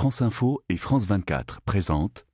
France 0.00 0.22
Info 0.22 0.62
et 0.68 0.76
France 0.76 1.06
24 1.06 1.60
présentent 1.62 2.24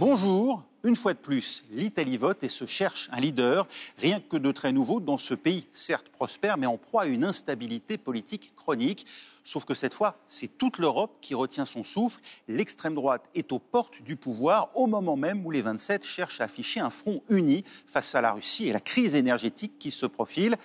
Bonjour, 0.00 0.62
une 0.84 0.96
fois 0.96 1.14
de 1.14 1.18
plus, 1.18 1.62
l'Italie 1.70 2.16
vote 2.16 2.42
et 2.42 2.48
se 2.48 2.66
cherche 2.66 3.08
un 3.12 3.20
leader, 3.20 3.66
rien 3.98 4.20
que 4.20 4.36
de 4.36 4.50
très 4.50 4.72
nouveau 4.72 5.00
dans 5.00 5.18
ce 5.18 5.34
pays, 5.34 5.66
certes 5.72 6.08
prospère, 6.08 6.56
mais 6.56 6.66
en 6.66 6.76
proie 6.76 7.02
à 7.02 7.06
une 7.06 7.24
instabilité 7.24 7.98
politique 7.98 8.52
chronique. 8.56 9.06
Sauf 9.44 9.64
que 9.64 9.74
cette 9.74 9.94
fois, 9.94 10.16
c'est 10.26 10.58
toute 10.58 10.78
l'Europe 10.78 11.18
qui 11.20 11.34
retient 11.34 11.66
son 11.66 11.82
souffle. 11.84 12.20
L'extrême 12.48 12.94
droite 12.94 13.28
est 13.34 13.52
aux 13.52 13.58
portes 13.58 14.02
du 14.02 14.16
pouvoir 14.16 14.70
au 14.74 14.86
moment 14.86 15.16
même 15.16 15.44
où 15.46 15.50
les 15.50 15.62
27 15.62 16.04
cherchent 16.04 16.40
à 16.40 16.44
afficher 16.44 16.80
un 16.80 16.90
front 16.90 17.20
uni 17.28 17.64
face 17.86 18.14
à 18.14 18.20
la 18.20 18.32
Russie 18.32 18.68
et 18.68 18.72
la 18.72 18.80
crise 18.80 19.14
énergétique 19.14 19.78
qui 19.78 19.90
se 19.90 20.06
profile. 20.06 20.56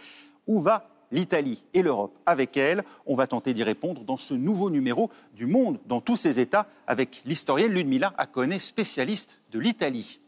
Où 0.48 0.62
va 0.62 0.97
l'Italie 1.12 1.66
et 1.74 1.82
l'Europe 1.82 2.18
avec 2.26 2.58
elle. 2.58 2.84
On 3.06 3.16
va 3.16 3.28
tenter 3.28 3.54
d'y 3.54 3.64
répondre 3.64 4.04
dans 4.04 4.18
ce 4.18 4.34
nouveau 4.34 4.70
numéro 4.70 5.10
du 5.36 5.46
Monde 5.46 5.80
dans 5.86 6.02
tous 6.02 6.18
ses 6.18 6.40
États 6.40 6.68
avec 6.88 7.22
l'historienne 7.26 7.72
Ludmila 7.72 8.14
Akone, 8.18 8.58
spécialiste 8.60 9.40
de 9.52 9.60
l'Italie. 9.60 10.20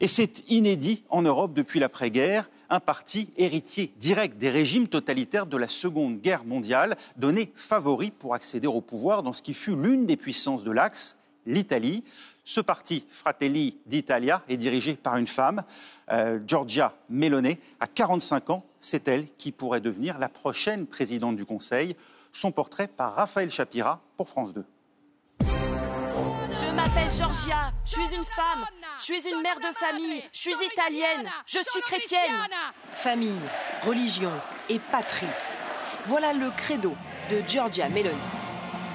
Et 0.00 0.08
c'est 0.08 0.42
inédit 0.50 1.04
en 1.08 1.22
Europe 1.22 1.54
depuis 1.54 1.80
l'après-guerre. 1.80 2.50
Un 2.70 2.80
parti 2.80 3.30
héritier 3.36 3.92
direct 3.98 4.38
des 4.38 4.50
régimes 4.50 4.88
totalitaires 4.88 5.46
de 5.46 5.56
la 5.56 5.68
Seconde 5.68 6.20
Guerre 6.20 6.44
mondiale, 6.44 6.96
donné 7.16 7.52
favori 7.54 8.10
pour 8.10 8.34
accéder 8.34 8.66
au 8.66 8.80
pouvoir 8.80 9.22
dans 9.22 9.32
ce 9.32 9.42
qui 9.42 9.54
fut 9.54 9.76
l'une 9.76 10.06
des 10.06 10.16
puissances 10.16 10.64
de 10.64 10.70
l'Axe, 10.70 11.16
l'Italie. 11.46 12.02
Ce 12.44 12.60
parti, 12.60 13.04
Fratelli 13.08 13.78
d'Italia, 13.86 14.42
est 14.48 14.56
dirigé 14.56 14.94
par 14.94 15.16
une 15.16 15.26
femme, 15.26 15.62
euh, 16.10 16.38
Giorgia 16.46 16.94
Meloni, 17.08 17.58
à 17.80 17.86
45 17.86 18.50
ans. 18.50 18.64
C'est 18.84 19.08
elle 19.08 19.28
qui 19.38 19.50
pourrait 19.50 19.80
devenir 19.80 20.18
la 20.18 20.28
prochaine 20.28 20.86
présidente 20.86 21.36
du 21.36 21.46
Conseil. 21.46 21.96
Son 22.34 22.52
portrait 22.52 22.86
par 22.86 23.14
Raphaël 23.14 23.48
Chapira 23.48 24.02
pour 24.18 24.28
France 24.28 24.52
2. 24.52 24.62
Je 25.40 26.74
m'appelle 26.76 27.10
Georgia, 27.10 27.72
je 27.82 27.92
suis 27.92 28.14
une 28.14 28.24
femme, 28.24 28.66
je 28.98 29.04
suis 29.04 29.26
une 29.26 29.40
mère 29.40 29.58
de 29.58 29.74
famille, 29.74 30.22
je 30.32 30.38
suis 30.38 30.66
italienne, 30.70 31.26
je 31.46 31.60
suis 31.66 31.80
chrétienne. 31.80 32.36
Famille, 32.92 33.32
religion 33.86 34.32
et 34.68 34.78
patrie. 34.78 35.26
Voilà 36.04 36.34
le 36.34 36.50
credo 36.50 36.94
de 37.30 37.40
Giorgia 37.48 37.88
Meloni. 37.88 38.14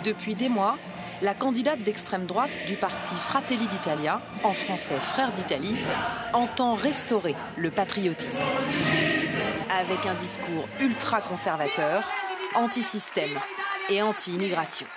Depuis 0.05 0.35
des 0.35 0.49
mois, 0.49 0.77
la 1.23 1.33
candidate 1.33 1.81
d'extrême 1.81 2.27
droite 2.27 2.51
du 2.67 2.75
parti 2.75 3.15
Fratelli 3.15 3.67
d'Italia, 3.67 4.21
en 4.43 4.53
français 4.53 4.99
Frères 4.99 5.31
d'Italie, 5.31 5.77
entend 6.33 6.75
restaurer 6.75 7.35
le 7.57 7.71
patriotisme. 7.71 8.45
Avec 9.69 10.05
un 10.07 10.15
discours 10.15 10.67
ultra-conservateur, 10.79 12.03
anti-système 12.55 13.39
et 13.89 14.01
anti-immigration. 14.01 14.87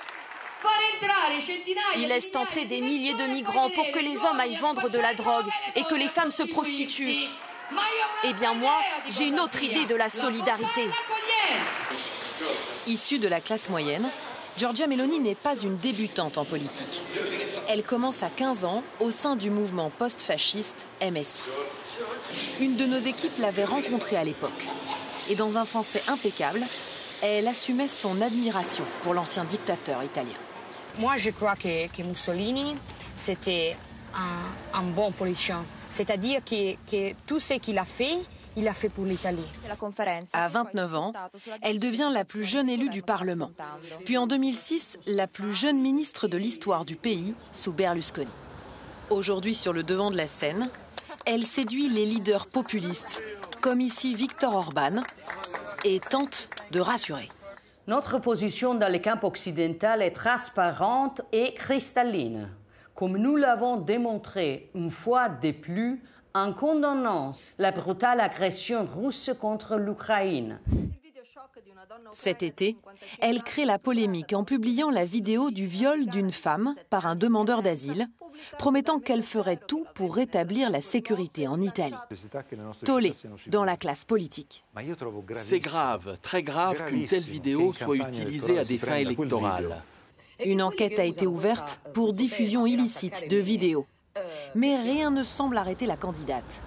Il 1.97 2.09
laisse 2.09 2.35
entrer 2.35 2.65
des 2.65 2.81
milliers 2.81 3.15
de 3.15 3.25
migrants 3.25 3.69
pour 3.71 3.91
que 3.93 3.99
les 3.99 4.25
hommes 4.25 4.41
aillent 4.41 4.57
vendre 4.57 4.89
de 4.89 4.99
la 4.99 5.15
drogue 5.15 5.49
et 5.77 5.83
que 5.85 5.95
les 5.95 6.09
femmes 6.09 6.31
se 6.31 6.43
prostituent. 6.43 7.29
Eh 8.25 8.33
bien 8.35 8.55
moi, 8.55 8.75
j'ai 9.09 9.27
une 9.27 9.41
autre 9.41 9.63
idée 9.63 9.85
de 9.85 9.95
la 9.95 10.09
solidarité. 10.09 10.89
Issue 12.87 13.19
de 13.19 13.29
la 13.29 13.41
classe 13.41 13.69
moyenne, 13.69 14.09
Giorgia 14.57 14.87
Meloni 14.87 15.21
n'est 15.21 15.35
pas 15.35 15.57
une 15.57 15.77
débutante 15.77 16.39
en 16.39 16.45
politique. 16.45 17.03
Elle 17.69 17.83
commence 17.83 18.23
à 18.23 18.31
15 18.31 18.65
ans 18.65 18.83
au 19.01 19.11
sein 19.11 19.37
du 19.37 19.51
mouvement 19.51 19.91
post-fasciste 19.91 20.87
MSI. 21.03 21.45
Une 22.61 22.77
de 22.77 22.87
nos 22.87 22.99
équipes 22.99 23.39
l'avait 23.39 23.65
rencontrée 23.65 24.17
à 24.17 24.25
l'époque. 24.25 24.69
Et 25.29 25.35
dans 25.35 25.59
un 25.59 25.65
français 25.65 26.03
impeccable, 26.09 26.63
elle 27.23 27.47
assumait 27.47 27.89
son 27.89 28.21
admiration 28.21 28.85
pour 29.03 29.15
l'ancien 29.15 29.45
dictateur 29.45 30.03
italien. 30.03 30.39
Moi, 30.99 31.17
je 31.17 31.31
crois 31.31 31.57
que, 31.57 31.89
que 31.89 32.03
Mussolini, 32.03 32.75
c'était 33.15 33.77
un, 34.15 34.79
un, 34.79 34.83
bon 34.83 35.13
politicien. 35.13 35.65
C'est-à-dire 35.91 36.41
que, 36.45 36.75
que 36.91 37.15
tout 37.27 37.39
ce 37.39 37.55
qu'il 37.55 37.79
a 37.79 37.85
fait, 37.85 38.19
il 38.57 38.69
a 38.69 38.75
fait 38.75 38.89
pour 38.89 39.05
l'Italie. 39.05 39.45
À 40.33 40.49
29 40.49 40.95
ans, 40.95 41.13
elle 41.63 41.79
devient 41.79 42.11
la 42.13 42.25
plus 42.25 42.45
jeune 42.45 42.69
élue 42.69 42.91
du 42.91 43.03
Parlement. 43.03 43.51
Puis 44.05 44.17
en 44.19 44.27
2006, 44.27 44.99
la 45.07 45.27
plus 45.27 45.53
jeune 45.55 45.81
ministre 45.81 46.29
de 46.29 46.37
l'histoire 46.37 46.85
du 46.85 46.97
pays, 46.97 47.35
sous 47.53 47.73
Berlusconi. 47.73 48.31
Aujourd'hui 49.11 49.55
sur 49.55 49.73
le 49.73 49.83
devant 49.83 50.11
de 50.11 50.17
la 50.17 50.27
scène, 50.27 50.69
elle 51.27 51.45
séduit 51.45 51.89
les 51.89 52.05
leaders 52.05 52.47
populistes, 52.47 53.23
comme 53.61 53.81
ici 53.81 54.15
Viktor 54.15 54.55
Orban, 54.55 55.03
et 55.85 56.01
tente 56.01 56.49
de 56.71 56.81
rassurer. 56.81 57.29
Notre 57.87 58.19
position 58.19 58.75
dans 58.75 58.91
le 58.91 58.99
camp 58.99 59.23
occidental 59.25 60.03
est 60.03 60.13
transparente 60.13 61.23
et 61.33 61.55
cristalline, 61.55 62.49
comme 62.95 63.17
nous 63.17 63.37
l'avons 63.37 63.77
démontré 63.77 64.71
une 64.75 64.91
fois 64.91 65.29
de 65.29 65.53
plus 65.53 66.03
en 66.35 66.53
condamnant 66.53 67.33
la 67.59 67.73
brutale 67.73 68.21
agression 68.21 68.87
russe 68.87 69.31
contre 69.41 69.77
l'Ukraine. 69.77 70.61
Cet 72.13 72.43
été, 72.43 72.77
elle 73.21 73.43
crée 73.43 73.65
la 73.65 73.79
polémique 73.79 74.33
en 74.33 74.45
publiant 74.45 74.91
la 74.91 75.05
vidéo 75.05 75.51
du 75.51 75.67
viol 75.67 76.07
d'une 76.07 76.33
femme 76.33 76.75
par 76.91 77.07
un 77.07 77.17
demandeur 77.17 77.63
d'asile, 77.63 78.09
promettant 78.59 78.99
qu'elle 78.99 79.23
ferait 79.23 79.59
tout 79.69 79.87
pour 79.95 80.15
rétablir 80.15 80.71
la 80.71 80.81
sécurité 80.81 81.49
en 81.49 81.61
Italie. 81.61 81.95
Tollé 82.85 83.13
dans 83.49 83.65
la 83.65 83.77
classe 83.77 84.05
politique. 84.05 84.65
C'est 85.35 85.59
grave, 85.59 86.19
très 86.23 86.43
grave 86.43 86.85
qu'une 86.87 87.05
telle 87.05 87.23
vidéo 87.23 87.73
soit 87.73 87.97
utilisée 87.97 88.59
à 88.59 88.65
des 88.65 88.79
fins 88.79 88.97
électorales. 88.97 89.83
Une 90.45 90.63
enquête 90.63 90.99
a 90.99 91.05
été 91.05 91.27
ouverte 91.27 91.81
pour 91.95 92.13
diffusion 92.13 92.67
illicite 92.67 93.29
de 93.29 93.37
vidéos. 93.37 93.87
Mais 94.55 94.77
rien 94.77 95.11
ne 95.11 95.25
semble 95.25 95.57
arrêter 95.57 95.87
la 95.87 95.97
candidate. 95.97 96.63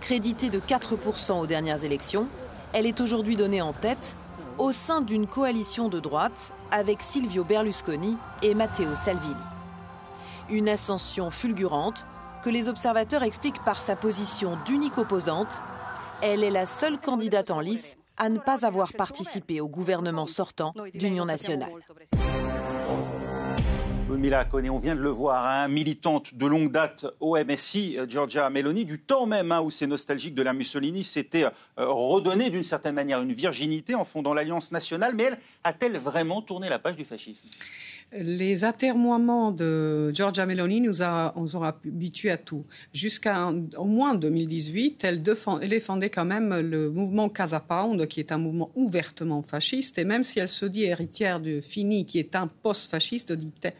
Créditée 0.00 0.50
de 0.50 0.58
4% 0.58 1.38
aux 1.38 1.46
dernières 1.46 1.84
élections, 1.84 2.26
elle 2.72 2.86
est 2.86 3.00
aujourd'hui 3.00 3.36
donnée 3.36 3.62
en 3.62 3.72
tête 3.72 4.16
au 4.58 4.72
sein 4.72 5.00
d'une 5.00 5.26
coalition 5.26 5.88
de 5.88 6.00
droite 6.00 6.52
avec 6.70 7.02
Silvio 7.02 7.44
Berlusconi 7.44 8.16
et 8.42 8.54
Matteo 8.54 8.94
Salvini. 8.94 9.34
Une 10.50 10.68
ascension 10.68 11.30
fulgurante 11.30 12.04
que 12.42 12.50
les 12.50 12.68
observateurs 12.68 13.22
expliquent 13.22 13.62
par 13.64 13.80
sa 13.80 13.96
position 13.96 14.58
d'unique 14.66 14.98
opposante. 14.98 15.60
Elle 16.22 16.44
est 16.44 16.50
la 16.50 16.66
seule 16.66 17.00
candidate 17.00 17.50
en 17.50 17.60
lice 17.60 17.96
à 18.16 18.28
ne 18.28 18.38
pas 18.38 18.66
avoir 18.66 18.92
participé 18.92 19.60
au 19.60 19.68
gouvernement 19.68 20.26
sortant 20.26 20.74
d'Union 20.94 21.24
nationale. 21.24 21.70
On 24.70 24.76
vient 24.76 24.94
de 24.94 25.00
le 25.00 25.08
voir, 25.08 25.46
hein, 25.46 25.68
militante 25.68 26.34
de 26.34 26.46
longue 26.46 26.70
date 26.70 27.06
au 27.20 27.36
MSI, 27.36 27.98
Giorgia 28.08 28.50
Meloni, 28.50 28.84
du 28.84 28.98
temps 28.98 29.24
même 29.24 29.52
hein, 29.52 29.60
où 29.62 29.70
c'est 29.70 29.86
nostalgique 29.86 30.34
de 30.34 30.42
la 30.42 30.52
Mussolini 30.52 31.02
s'était 31.02 31.44
euh, 31.44 31.50
redonné 31.78 32.50
d'une 32.50 32.62
certaine 32.62 32.94
manière 32.94 33.22
une 33.22 33.32
virginité 33.32 33.94
en 33.94 34.04
fondant 34.04 34.34
l'Alliance 34.34 34.70
nationale, 34.70 35.14
mais 35.14 35.24
elle 35.24 35.38
a-t-elle 35.64 35.96
vraiment 35.96 36.42
tourné 36.42 36.68
la 36.68 36.78
page 36.78 36.96
du 36.96 37.04
fascisme? 37.04 37.48
Les 38.14 38.64
atermoiements 38.64 39.50
de 39.52 40.10
Giorgia 40.12 40.44
Meloni 40.46 40.80
nous 40.80 41.02
a, 41.02 41.32
on 41.36 41.46
aura 41.54 41.78
habitués 41.84 42.30
à 42.30 42.36
tout. 42.36 42.64
Jusqu'à 42.92 43.52
au 43.76 43.84
moins 43.84 44.14
2018, 44.14 45.04
elle, 45.04 45.22
défend, 45.22 45.60
elle, 45.60 45.70
défendait 45.70 46.10
quand 46.10 46.24
même 46.24 46.54
le 46.54 46.90
mouvement 46.90 47.28
Casa 47.28 47.60
Pound, 47.60 48.06
qui 48.08 48.20
est 48.20 48.32
un 48.32 48.38
mouvement 48.38 48.70
ouvertement 48.74 49.42
fasciste. 49.42 49.98
Et 49.98 50.04
même 50.04 50.24
si 50.24 50.38
elle 50.40 50.48
se 50.48 50.66
dit 50.66 50.84
héritière 50.84 51.40
de 51.40 51.60
Fini, 51.60 52.04
qui 52.04 52.18
est 52.18 52.36
un 52.36 52.48
post-fasciste, 52.48 53.34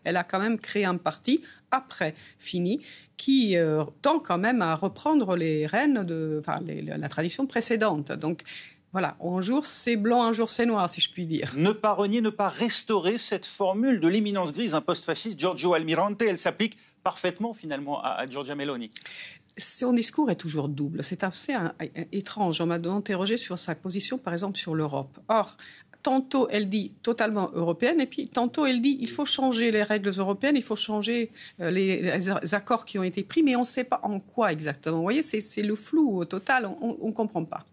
elle 0.04 0.16
a 0.16 0.24
quand 0.24 0.40
même 0.40 0.58
créé 0.58 0.84
un 0.84 0.96
parti 0.96 1.42
après 1.70 2.14
Fini 2.38 2.80
qui 3.16 3.56
euh, 3.56 3.84
tend 4.00 4.18
quand 4.18 4.38
même 4.38 4.62
à 4.62 4.74
reprendre 4.74 5.36
les 5.36 5.66
rênes 5.66 6.04
de 6.04 6.42
la 6.66 7.08
tradition 7.08 7.46
précédente. 7.46 8.12
Donc 8.12 8.42
voilà, 8.92 9.16
un 9.22 9.40
jour 9.40 9.66
c'est 9.66 9.96
blanc, 9.96 10.22
un 10.22 10.32
jour 10.32 10.50
c'est 10.50 10.66
noir, 10.66 10.88
si 10.88 11.00
je 11.00 11.10
puis 11.10 11.24
dire. 11.24 11.52
Ne 11.56 11.72
pas 11.72 11.94
renier, 11.94 12.20
ne 12.20 12.28
pas 12.28 12.48
restaurer 12.48 13.16
cette 13.16 13.46
formule 13.46 14.00
de 14.00 14.08
l'éminence 14.08 14.52
grise, 14.52 14.74
un 14.74 14.82
post-fasciste, 14.82 15.38
Giorgio 15.38 15.72
Almirante, 15.72 16.20
elle 16.20 16.38
s'applique 16.38 16.76
parfaitement 17.02 17.54
finalement 17.54 18.02
à, 18.02 18.10
à 18.10 18.26
Giorgia 18.26 18.54
Meloni. 18.54 18.90
Son 19.56 19.92
discours 19.92 20.30
est 20.30 20.36
toujours 20.36 20.68
double. 20.68 21.02
C'est 21.02 21.24
assez 21.24 21.52
un, 21.52 21.74
un, 21.80 22.04
étrange. 22.12 22.60
On 22.60 22.66
m'a 22.66 22.76
interrogé 22.76 23.36
sur 23.36 23.58
sa 23.58 23.74
position, 23.74 24.16
par 24.16 24.32
exemple, 24.32 24.58
sur 24.58 24.74
l'Europe. 24.74 25.18
Or, 25.28 25.56
tantôt 26.02 26.48
elle 26.50 26.68
dit 26.68 26.92
totalement 27.02 27.50
européenne, 27.54 28.00
et 28.00 28.06
puis 28.06 28.28
tantôt 28.28 28.66
elle 28.66 28.80
dit 28.80 28.98
il 29.00 29.08
faut 29.08 29.24
changer 29.24 29.70
les 29.70 29.82
règles 29.82 30.10
européennes, 30.10 30.56
il 30.56 30.62
faut 30.62 30.76
changer 30.76 31.30
euh, 31.60 31.70
les, 31.70 32.02
les, 32.02 32.54
accords 32.54 32.84
qui 32.84 32.98
ont 32.98 33.04
été 33.04 33.22
pris, 33.22 33.42
mais 33.42 33.56
on 33.56 33.60
ne 33.60 33.64
sait 33.64 33.84
pas 33.84 34.00
en 34.02 34.18
quoi 34.18 34.52
exactement. 34.52 34.96
Vous 34.96 35.02
voyez, 35.02 35.22
c'est 35.22 35.62
le 35.62 35.76
flou 35.76 36.24
total, 36.24 36.66
on 36.80 37.06
ne 37.06 37.12
comprend 37.12 37.44
pas. 37.44 37.64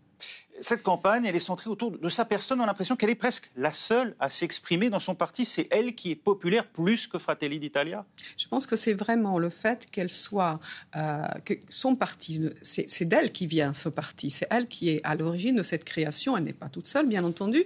Cette 0.61 0.83
campagne, 0.83 1.25
elle 1.25 1.35
est 1.35 1.39
centrée 1.39 1.69
autour 1.69 1.91
de 1.91 2.09
sa 2.09 2.25
personne. 2.25 2.59
On 2.59 2.63
a 2.63 2.65
l'impression 2.65 2.95
qu'elle 2.95 3.09
est 3.09 3.15
presque 3.15 3.50
la 3.56 3.71
seule 3.71 4.15
à 4.19 4.29
s'exprimer 4.29 4.89
dans 4.89 5.00
son 5.00 5.15
parti. 5.15 5.45
C'est 5.45 5.67
elle 5.71 5.95
qui 5.95 6.11
est 6.11 6.15
populaire 6.15 6.65
plus 6.67 7.07
que 7.07 7.17
Fratelli 7.17 7.59
d'Italia. 7.59 8.06
Je 8.38 8.47
pense 8.47 8.67
que 8.67 8.75
c'est 8.75 8.94
vraiment 8.94 9.39
le 9.39 9.50
fait 9.50 9.85
qu'elle 9.89 10.09
soit, 10.09 10.59
euh, 10.95 11.27
que 11.45 11.53
son 11.69 11.95
parti, 11.95 12.50
c'est 12.61 13.06
d'elle 13.06 13.31
qui 13.31 13.47
vient 13.47 13.73
ce 13.73 13.89
parti. 13.89 14.29
C'est 14.29 14.47
elle 14.50 14.67
qui 14.67 14.89
est 14.89 15.01
à 15.03 15.15
l'origine 15.15 15.56
de 15.56 15.63
cette 15.63 15.85
création. 15.85 16.38
Elle 16.38 16.44
n'est 16.44 16.53
pas 16.53 16.69
toute 16.69 16.88
seule, 16.88 17.07
bien 17.07 17.23
entendu. 17.23 17.65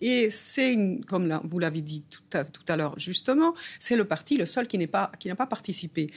Et 0.00 0.30
c'est, 0.30 0.76
comme 1.06 1.40
vous 1.44 1.58
l'avez 1.58 1.80
dit 1.80 2.04
tout 2.10 2.22
à, 2.32 2.44
tout 2.44 2.64
à 2.68 2.76
l'heure 2.76 2.98
justement, 2.98 3.54
c'est 3.78 3.96
le 3.96 4.04
parti 4.04 4.36
le 4.36 4.46
seul 4.46 4.66
qui 4.66 4.78
n'a 4.78 4.86
pas, 4.86 5.10
pas 5.36 5.46
participé 5.46 6.10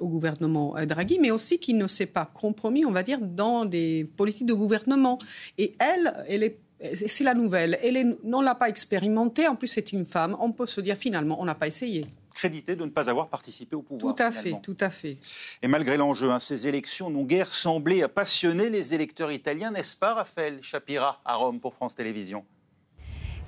au 0.00 0.08
gouvernement 0.08 0.76
euh, 0.76 0.86
Draghi, 0.86 1.18
mais 1.20 1.30
aussi 1.30 1.58
qui 1.58 1.74
ne 1.74 1.86
s'est 1.86 2.06
pas 2.06 2.30
compromis, 2.32 2.84
on 2.84 2.90
va 2.90 3.02
dire, 3.02 3.20
dans 3.20 3.64
des 3.64 4.08
politiques 4.16 4.46
de 4.46 4.54
gouvernement. 4.54 5.18
Et 5.58 5.74
elle, 5.78 6.24
elle 6.28 6.42
est 6.42 6.58
c'est 6.94 7.24
la 7.24 7.34
nouvelle. 7.34 7.76
Elle 7.82 8.16
ne 8.22 8.44
l'a 8.44 8.54
pas 8.54 8.68
expérimentée. 8.68 9.48
En 9.48 9.56
plus, 9.56 9.66
c'est 9.66 9.92
une 9.92 10.04
femme. 10.04 10.36
On 10.38 10.52
peut 10.52 10.66
se 10.66 10.80
dire 10.80 10.96
finalement, 10.96 11.40
on 11.40 11.44
n'a 11.44 11.56
pas 11.56 11.66
essayé. 11.66 12.06
Crédité 12.32 12.76
de 12.76 12.84
ne 12.84 12.90
pas 12.90 13.10
avoir 13.10 13.26
participé 13.26 13.74
au 13.74 13.82
pouvoir. 13.82 14.14
Tout 14.14 14.22
à 14.22 14.30
fait, 14.30 14.54
tout 14.62 14.76
à 14.78 14.88
fait. 14.88 15.18
Et 15.60 15.66
malgré 15.66 15.96
l'enjeu, 15.96 16.30
hein, 16.30 16.38
ces 16.38 16.68
élections 16.68 17.10
n'ont 17.10 17.24
guère 17.24 17.52
semblé 17.52 18.06
passionner 18.06 18.70
les 18.70 18.94
électeurs 18.94 19.32
italiens, 19.32 19.72
n'est-ce 19.72 19.96
pas, 19.96 20.14
Raphaël 20.14 20.60
Shapira, 20.62 21.20
à 21.24 21.34
Rome 21.34 21.58
pour 21.58 21.74
France 21.74 21.96
Télévisions? 21.96 22.44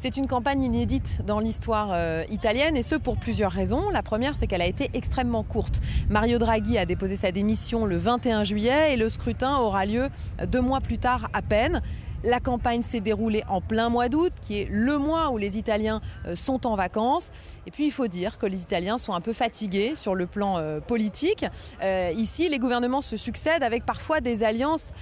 C'est 0.02 0.16
une 0.16 0.26
campagne 0.26 0.62
inédite 0.62 1.20
dans 1.26 1.40
l'histoire 1.40 1.90
euh, 1.92 2.24
italienne 2.30 2.74
et 2.74 2.82
ce 2.82 2.94
pour 2.94 3.18
plusieurs 3.18 3.52
raisons. 3.52 3.90
La 3.90 4.02
première, 4.02 4.34
c'est 4.34 4.46
qu'elle 4.46 4.62
a 4.62 4.66
été 4.66 4.90
extrêmement 4.94 5.42
courte. 5.42 5.82
Mario 6.08 6.38
Draghi 6.38 6.78
a 6.78 6.86
déposé 6.86 7.16
sa 7.16 7.32
démission 7.32 7.84
le 7.84 7.98
21 7.98 8.44
juillet 8.44 8.94
et 8.94 8.96
le 8.96 9.10
scrutin 9.10 9.58
aura 9.58 9.84
lieu 9.84 10.08
deux 10.46 10.62
mois 10.62 10.80
plus 10.80 10.96
tard 10.96 11.28
à 11.34 11.42
peine. 11.42 11.82
La 12.22 12.38
campagne 12.38 12.82
s'est 12.82 13.00
déroulée 13.00 13.42
en 13.48 13.62
plein 13.62 13.88
mois 13.88 14.10
d'août, 14.10 14.32
qui 14.42 14.60
est 14.60 14.68
le 14.70 14.98
mois 14.98 15.30
où 15.30 15.38
les 15.38 15.56
Italiens 15.56 16.02
euh, 16.26 16.36
sont 16.36 16.66
en 16.66 16.74
vacances. 16.74 17.30
Et 17.66 17.70
puis 17.70 17.86
il 17.86 17.90
faut 17.90 18.08
dire 18.08 18.36
que 18.36 18.44
les 18.44 18.60
Italiens 18.60 18.98
sont 18.98 19.14
un 19.14 19.22
peu 19.22 19.32
fatigués 19.32 19.96
sur 19.96 20.14
le 20.14 20.26
plan 20.26 20.58
euh, 20.58 20.80
politique. 20.80 21.46
Euh, 21.82 22.12
ici, 22.14 22.50
les 22.50 22.58
gouvernements 22.58 23.00
se 23.00 23.16
succèdent 23.16 23.62
avec 23.62 23.86
parfois 23.86 24.20
des 24.20 24.42
alliances 24.42 24.92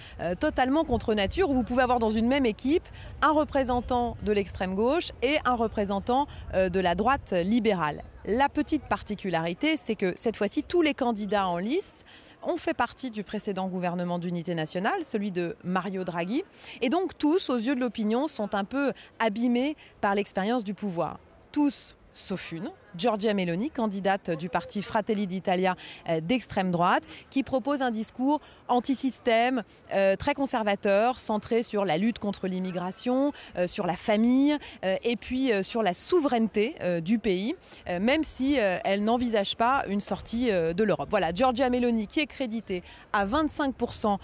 totalement 0.41 0.85
contre 0.85 1.15
nature, 1.15 1.51
où 1.51 1.55
vous 1.55 1.63
pouvez 1.63 1.83
avoir 1.83 1.99
dans 1.99 2.11
une 2.11 2.27
même 2.27 2.47
équipe 2.47 2.83
un 3.23 3.33
représentant 3.33 4.17
de 4.23 4.33
l'extrême 4.33 4.75
gauche 4.75 5.11
et 5.23 5.39
un 5.45 5.55
représentant 5.55 6.27
de 6.55 6.81
la 6.81 6.95
droite 6.95 7.33
libérale. 7.33 8.03
La 8.25 8.49
petite 8.49 8.83
particularité, 8.83 9.77
c'est 9.77 9.95
que 9.95 10.13
cette 10.17 10.37
fois-ci, 10.37 10.63
tous 10.63 10.83
les 10.83 10.95
candidats 10.95 11.49
en 11.49 11.59
lice 11.59 12.05
ont 12.43 12.57
fait 12.57 12.75
partie 12.75 13.11
du 13.11 13.25
précédent 13.25 13.69
gouvernement 13.69 14.19
d'unité 14.19 14.55
nationale, 14.55 15.05
celui 15.05 15.31
de 15.31 15.57
Mario 15.65 16.05
Draghi. 16.05 16.45
Et 16.81 16.89
donc 16.89 17.19
tous, 17.19 17.51
aux 17.51 17.57
yeux 17.57 17.75
de 17.75 17.81
l'opinion, 17.81 18.29
sont 18.29 18.55
un 18.55 18.65
peu 18.65 18.93
abîmés 19.19 19.77
par 20.01 20.15
l'expérience 20.15 20.65
du 20.65 20.75
pouvoir. 20.75 21.19
Tous, 21.53 21.97
sauf 22.19 22.53
une, 22.53 22.71
Giorgia 22.97 23.33
Meloni, 23.35 23.71
candidate 23.71 24.31
du 24.31 24.49
parti 24.49 24.83
Fratelli 24.83 25.27
d'Italia 25.27 25.77
euh, 26.09 26.21
d'extrême 26.21 26.71
droite, 26.71 27.05
qui 27.31 27.43
propose 27.43 27.83
un 27.83 27.91
discours 27.91 28.41
anti-système, 28.67 29.63
euh, 29.95 30.17
très 30.17 30.35
conservateur, 30.35 31.21
centré 31.21 31.63
sur 31.63 31.85
la 31.85 31.97
lutte 31.97 32.19
contre 32.19 32.49
l'immigration, 32.49 33.33
euh, 33.57 33.69
sur 33.69 33.87
la 33.87 33.95
famille 33.95 34.57
et 35.05 35.17
puis 35.17 35.51
sur 35.63 35.83
la 35.83 35.95
souveraineté 35.95 36.75
du 37.03 37.19
pays, 37.19 37.55
même 38.01 38.25
si 38.25 38.57
elle 38.57 39.05
n'envisage 39.05 39.57
pas 39.57 39.85
une 39.89 40.01
sortie 40.01 40.51
de 40.51 40.85
l'Europe. 40.85 41.09
Voilà, 41.11 41.33
Giorgia 41.33 41.71
Meloni 41.71 42.07
qui 42.07 42.21
est 42.21 42.27
créditée 42.27 42.83
à 43.13 43.27
25% 43.27 44.19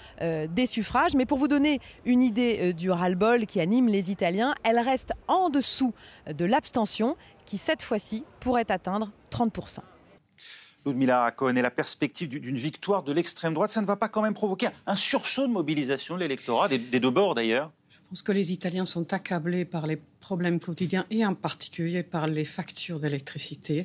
des 0.49 0.67
suffrages, 0.67 1.15
mais 1.15 1.27
pour 1.27 1.39
vous 1.39 1.49
donner 1.49 1.81
une 2.05 2.23
idée 2.23 2.73
du 2.73 2.91
ras-le-bol 2.91 3.47
qui 3.47 3.61
anime 3.61 3.89
les 3.89 4.11
Italiens, 4.11 4.55
elle 4.65 4.79
reste 4.79 5.13
en 5.29 5.51
dessous 5.51 5.93
de 6.27 6.45
l'abstention 6.45 7.17
qui 7.47 7.59
cette 7.59 7.83
fois-ci 7.83 8.25
pourrait 8.41 8.71
atteindre 8.71 9.11
30%. 9.31 9.81
Ludmila 10.87 11.31
Cohen 11.31 11.57
et 11.57 11.63
la 11.63 11.71
perspective 11.71 12.29
d'une 12.29 12.57
victoire 12.57 13.03
de 13.03 13.13
l'extrême 13.13 13.55
droite, 13.55 13.71
ça 13.71 13.81
ne 13.81 13.87
va 13.87 13.97
pas 13.97 14.09
quand 14.09 14.23
même 14.23 14.35
provoquer 14.35 14.69
un 14.87 14.97
sursaut 14.97 15.47
de 15.47 15.53
mobilisation 15.53 16.15
de 16.15 16.21
l'électorat, 16.21 16.69
des, 16.69 16.79
des 16.79 17.01
deux 17.01 17.11
bords 17.11 17.35
d'ailleurs? 17.35 17.73
Je 17.89 17.99
pense 18.09 18.23
que 18.23 18.33
les 18.33 18.53
Italiens 18.53 18.85
sont 18.85 19.13
accablés 19.13 19.65
par 19.65 19.87
les 19.87 19.97
problèmes 20.25 20.59
quotidiens 20.59 21.05
et 21.11 21.27
en 21.27 21.35
particulier 21.35 22.03
par 22.03 22.27
les 22.27 22.47
factures 22.47 22.99
d'électricité. 22.99 23.83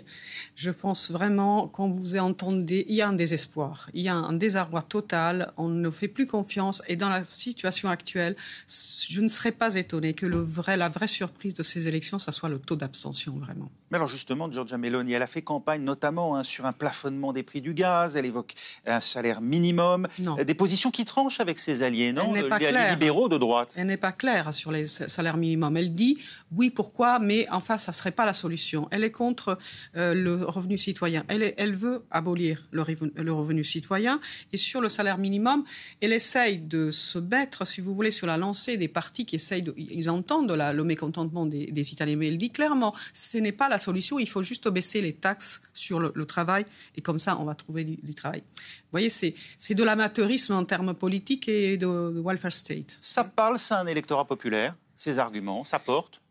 Je 0.56 0.72
pense 0.72 1.12
vraiment, 1.12 1.68
quand 1.68 1.90
vous 1.90 2.16
entendez, 2.16 2.86
il 2.88 2.96
y 2.96 3.02
a 3.02 3.10
un 3.10 3.18
désespoir, 3.24 3.90
il 3.94 4.04
y 4.04 4.08
a 4.08 4.16
un 4.16 4.32
désarroi 4.32 4.82
total, 4.82 5.52
on 5.58 5.68
ne 5.68 5.90
fait 5.90 6.08
plus 6.08 6.28
confiance 6.28 6.82
et 6.88 6.96
dans 6.96 7.10
la 7.10 7.26
situation 7.26 7.90
actuelle, 7.90 8.38
je 8.70 9.20
ne 9.20 9.28
serais 9.28 9.52
pas 9.52 9.76
étonné 9.76 10.14
que 10.14 10.26
le 10.26 10.42
vrai, 10.42 10.78
la 10.78 10.88
vraie 10.88 11.08
surprise 11.08 11.56
de 11.56 11.64
ces 11.64 11.90
élections, 11.90 12.20
ça 12.20 12.32
soit 12.32 12.48
le 12.48 12.60
taux 12.60 12.78
d'abstention 12.78 13.34
vraiment. 13.34 13.70
Mais 13.92 13.98
alors 13.98 14.08
justement, 14.08 14.50
Giorgia 14.50 14.78
Meloni, 14.78 15.12
elle 15.12 15.22
a 15.24 15.28
fait 15.28 15.42
campagne 15.42 15.84
notamment 15.84 16.38
hein, 16.38 16.44
sur 16.44 16.66
un 16.66 16.74
plafonnement 16.74 17.34
des 17.34 17.44
prix 17.44 17.60
du 17.60 17.74
gaz, 17.74 18.16
elle 18.16 18.26
évoque 18.26 18.54
un 18.86 19.02
salaire 19.02 19.42
minimum, 19.42 20.08
des 20.46 20.54
positions 20.54 20.92
qui 20.92 21.04
tranchent 21.04 21.42
avec 21.42 21.60
ses 21.60 21.84
alliés, 21.84 22.14
non? 22.14 22.32
Les 22.32 22.44
libéraux 22.92 23.28
de 23.28 23.38
droite. 23.38 23.74
Elle 23.76 23.88
n'est 23.88 23.98
pas 23.98 24.14
claire 24.14 24.54
sur 24.54 24.72
les 24.72 24.86
salaires 24.86 25.36
minimums. 25.36 25.76
Elle 25.76 25.92
dit 25.92 26.18
oui, 26.56 26.70
pourquoi, 26.70 27.20
mais 27.20 27.48
enfin, 27.52 27.78
ça 27.78 27.92
ne 27.92 27.96
serait 27.96 28.12
pas 28.12 28.26
la 28.26 28.34
solution. 28.34 28.88
Elle 28.92 29.04
est 29.04 29.12
contre 29.12 29.58
euh, 29.96 30.14
le 30.14 30.44
revenu 30.46 30.78
citoyen. 30.78 31.24
Elle, 31.28 31.76
veut 31.76 32.04
abolir 32.10 32.66
le, 32.72 32.82
revenu 32.82 33.64
citoyen. 33.64 34.20
Et 34.52 34.58
sur 34.58 34.82
le 34.82 34.90
salaire 34.90 35.18
minimum, 35.18 35.64
elle 36.02 36.14
essaye 36.14 36.58
de 36.58 36.92
se 36.92 37.20
mettre, 37.20 37.66
si 37.66 37.82
vous 37.82 37.94
voulez, 37.94 38.12
sur 38.12 38.28
la 38.28 38.38
lancée 38.38 38.78
des 38.78 38.88
partis 38.88 39.26
qui 39.26 39.36
essayent, 39.36 39.66
ils 39.78 40.10
entendent 40.10 40.52
le 40.52 40.84
mécontentement 40.84 41.46
des, 41.46 41.92
Italiens. 41.94 42.16
Mais 42.16 42.28
elle 42.28 42.38
dit 42.38 42.52
clairement, 42.52 42.96
ce 43.14 43.38
n'est 43.38 43.52
pas 43.52 43.70
la 43.70 43.78
solution, 43.78 44.20
il 44.20 44.28
faut 44.28 44.44
juste 44.44 44.68
baisser 44.68 45.02
les 45.02 45.14
taxes 45.14 45.62
sur 45.74 46.00
le, 46.00 46.26
travail. 46.26 46.66
Et 46.96 47.02
comme 47.02 47.20
ça, 47.20 47.38
on 47.40 47.46
va 47.46 47.56
trouver 47.56 47.84
du, 47.84 48.14
travail. 48.14 48.42
Vous 48.42 48.92
voyez, 48.92 49.10
c'est 49.10 49.34
de 49.74 49.84
l'amateurisme 49.84 50.54
en 50.54 50.66
termes 50.66 50.94
politiques 50.94 51.48
et 51.48 51.78
de, 51.78 52.22
welfare 52.24 52.52
state. 52.52 52.98
Ça 53.02 53.24
parle, 53.24 53.60
ça, 53.60 53.80
un 53.80 53.88
électorat 53.88 54.26
populaire? 54.26 54.76
Ces 55.00 55.18
arguments, 55.18 55.64
ça 55.64 55.80
porte 55.80 56.22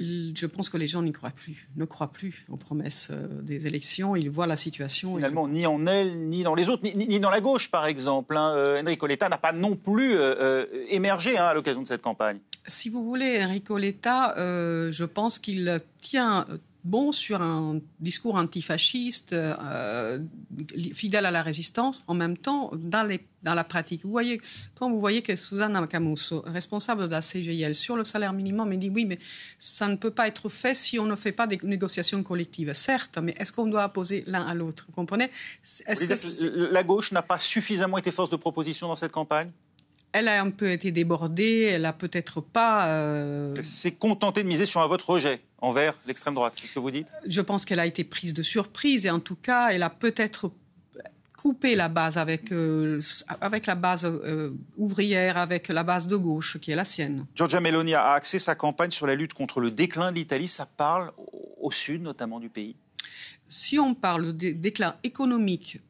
je 0.00 0.46
pense 0.46 0.70
que 0.70 0.76
les 0.76 0.86
gens 0.86 1.02
n'y 1.02 1.12
croient 1.12 1.32
plus, 1.32 1.68
ne 1.74 1.84
croient 1.84 2.12
plus 2.12 2.46
aux 2.48 2.56
promesses 2.56 3.08
euh, 3.10 3.42
des 3.42 3.66
élections. 3.66 4.14
Ils 4.14 4.30
voient 4.30 4.46
la 4.46 4.54
situation. 4.54 5.16
Finalement, 5.16 5.48
ni 5.48 5.66
en 5.66 5.84
elle, 5.88 6.28
ni 6.28 6.44
dans 6.44 6.54
les 6.54 6.68
autres, 6.68 6.84
ni, 6.84 7.18
dans 7.18 7.30
la 7.30 7.40
gauche, 7.40 7.68
par 7.68 7.84
exemple. 7.86 8.36
Hein. 8.36 8.54
Euh, 8.54 8.80
Enrico 8.80 9.08
Letta 9.08 9.28
n'a 9.28 9.38
pas 9.38 9.52
non 9.52 9.74
plus 9.74 10.12
euh, 10.14 10.66
émergé 10.88 11.36
hein, 11.36 11.46
à 11.46 11.54
l'occasion 11.54 11.82
de 11.82 11.88
cette 11.88 12.02
campagne. 12.02 12.38
Si 12.68 12.88
vous 12.88 13.04
voulez, 13.04 13.42
Enrico 13.42 13.76
Letta, 13.76 14.34
je 14.36 15.04
pense 15.04 15.40
qu'il 15.40 15.82
tient 16.00 16.46
bon 16.84 17.12
sur 17.12 17.42
un 17.42 17.80
discours 18.00 18.36
antifasciste, 18.36 19.32
euh, 19.32 20.20
fidèle 20.92 21.26
à 21.26 21.30
la 21.30 21.42
résistance, 21.42 22.04
en 22.06 22.14
même 22.14 22.36
temps 22.36 22.70
dans, 22.74 23.02
les, 23.02 23.26
dans 23.42 23.54
la 23.54 23.64
pratique. 23.64 24.02
Vous 24.04 24.10
voyez, 24.10 24.40
quand 24.74 24.90
vous 24.90 25.00
voyez 25.00 25.22
que 25.22 25.36
Susanna 25.36 25.86
Camusso, 25.86 26.42
responsable 26.46 27.08
de 27.08 27.12
la 27.12 27.20
CGIL, 27.20 27.74
sur 27.74 27.96
le 27.96 28.04
salaire 28.04 28.32
minimum, 28.32 28.72
elle 28.72 28.78
dit 28.78 28.90
oui, 28.90 29.04
mais 29.04 29.18
ça 29.58 29.88
ne 29.88 29.96
peut 29.96 30.10
pas 30.10 30.28
être 30.28 30.48
fait 30.48 30.74
si 30.74 30.98
on 30.98 31.06
ne 31.06 31.16
fait 31.16 31.32
pas 31.32 31.46
des 31.46 31.58
négociations 31.62 32.22
collectives. 32.22 32.72
Certes, 32.72 33.18
mais 33.22 33.34
est-ce 33.38 33.52
qu'on 33.52 33.66
doit 33.66 33.84
opposer 33.84 34.24
l'un 34.26 34.46
à 34.46 34.54
l'autre? 34.54 34.84
Vous 34.88 34.94
comprenez? 34.94 35.30
La 36.70 36.82
gauche 36.84 37.12
n'a 37.12 37.22
pas 37.22 37.38
suffisamment 37.38 37.98
été 37.98 38.12
force 38.12 38.30
de 38.30 38.36
proposition 38.36 38.88
dans 38.88 38.96
cette 38.96 39.12
campagne? 39.12 39.50
Elle 40.12 40.28
a 40.28 40.40
un 40.40 40.50
peu 40.50 40.70
été 40.70 40.90
débordée, 40.90 41.70
elle 41.72 41.84
a 41.84 41.92
peut-être 41.92 42.40
pas. 42.40 42.86
Euh... 42.86 43.54
C'est 43.62 43.92
contenté 43.92 44.42
de 44.42 44.48
miser 44.48 44.66
sur 44.66 44.80
un 44.80 44.86
vote 44.86 45.02
rejet 45.02 45.40
envers 45.60 45.94
l'extrême 46.06 46.34
droite, 46.34 46.54
c'est 46.56 46.66
ce 46.66 46.72
que 46.72 46.78
vous 46.78 46.90
dites? 46.90 47.08
Je 47.26 47.40
pense 47.40 47.64
qu'elle 47.64 47.80
a 47.80 47.86
été 47.86 48.04
prise 48.04 48.34
de 48.34 48.42
surprise 48.42 49.06
et 49.06 49.10
en 49.10 49.20
tout 49.20 49.36
cas, 49.36 49.68
elle 49.70 49.82
a 49.82 49.90
peut-être 49.90 50.50
coupé 51.36 51.76
la 51.76 51.88
base 51.88 52.18
avec, 52.18 52.50
euh, 52.50 53.00
avec 53.40 53.66
la 53.66 53.76
base 53.76 54.04
euh, 54.04 54.50
ouvrière, 54.76 55.36
avec 55.36 55.68
la 55.68 55.84
base 55.84 56.08
de 56.08 56.16
gauche 56.16 56.58
qui 56.58 56.72
est 56.72 56.76
la 56.76 56.84
sienne. 56.84 57.26
Giorgia 57.34 57.60
Meloni 57.60 57.94
a 57.94 58.10
axé 58.10 58.40
sa 58.40 58.56
campagne 58.56 58.90
sur 58.90 59.06
la 59.06 59.14
lutte 59.14 59.34
contre 59.34 59.60
le 59.60 59.70
déclin 59.70 60.10
de 60.10 60.16
l'Italie. 60.16 60.48
Ça 60.48 60.66
parle 60.66 61.12
au 61.60 61.70
sud 61.70 62.02
notamment 62.02 62.40
du 62.40 62.48
pays? 62.48 62.74
Si 63.48 63.78
on 63.78 63.94
parle 63.94 64.36
de 64.36 64.50
déclin 64.50 64.96
économique 65.04 65.80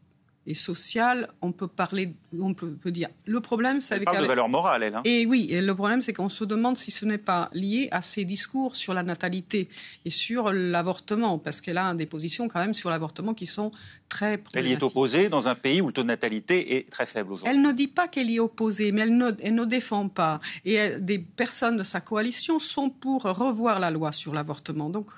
et 0.46 0.54
sociale, 0.54 1.28
on 1.42 1.52
peut 1.52 1.68
parler, 1.68 2.14
on 2.38 2.54
peut, 2.54 2.90
dire. 2.90 3.08
Le 3.26 3.40
problème, 3.40 3.80
c'est 3.80 3.94
avec. 3.94 4.06
Parle 4.06 4.22
de 4.22 4.26
valeur 4.26 4.48
morale, 4.48 4.82
elle. 4.82 4.94
Hein. 4.94 5.02
Et 5.04 5.26
oui, 5.26 5.48
et 5.50 5.60
le 5.60 5.74
problème, 5.74 6.00
c'est 6.00 6.14
qu'on 6.14 6.30
se 6.30 6.44
demande 6.44 6.76
si 6.76 6.90
ce 6.90 7.04
n'est 7.04 7.18
pas 7.18 7.50
lié 7.52 7.88
à 7.90 8.00
ses 8.00 8.24
discours 8.24 8.74
sur 8.74 8.94
la 8.94 9.02
natalité 9.02 9.68
et 10.06 10.10
sur 10.10 10.50
l'avortement, 10.50 11.38
parce 11.38 11.60
qu'elle 11.60 11.76
a 11.76 11.92
des 11.92 12.06
positions 12.06 12.48
quand 12.48 12.60
même 12.60 12.72
sur 12.72 12.88
l'avortement 12.88 13.34
qui 13.34 13.44
sont 13.44 13.72
très. 14.08 14.42
Elle 14.54 14.66
y 14.66 14.72
est 14.72 14.82
opposée 14.82 15.28
dans 15.28 15.48
un 15.48 15.54
pays 15.54 15.82
où 15.82 15.88
le 15.88 15.92
taux 15.92 16.02
de 16.02 16.08
natalité 16.08 16.76
est 16.76 16.88
très 16.88 17.04
faible 17.04 17.32
aujourd'hui. 17.32 17.54
Elle 17.54 17.62
ne 17.62 17.72
dit 17.72 17.88
pas 17.88 18.08
qu'elle 18.08 18.30
y 18.30 18.36
est 18.36 18.40
opposée, 18.40 18.90
mais 18.90 19.02
elle 19.02 19.16
ne, 19.16 19.32
elle 19.40 19.54
ne 19.54 19.64
défend 19.66 20.08
pas. 20.08 20.40
Et 20.64 20.98
des 20.98 21.18
personnes 21.18 21.76
de 21.76 21.82
sa 21.82 22.00
coalition 22.00 22.58
sont 22.58 22.88
pour 22.88 23.24
revoir 23.24 23.78
la 23.78 23.90
loi 23.90 24.12
sur 24.12 24.32
l'avortement. 24.32 24.88
Donc. 24.88 25.10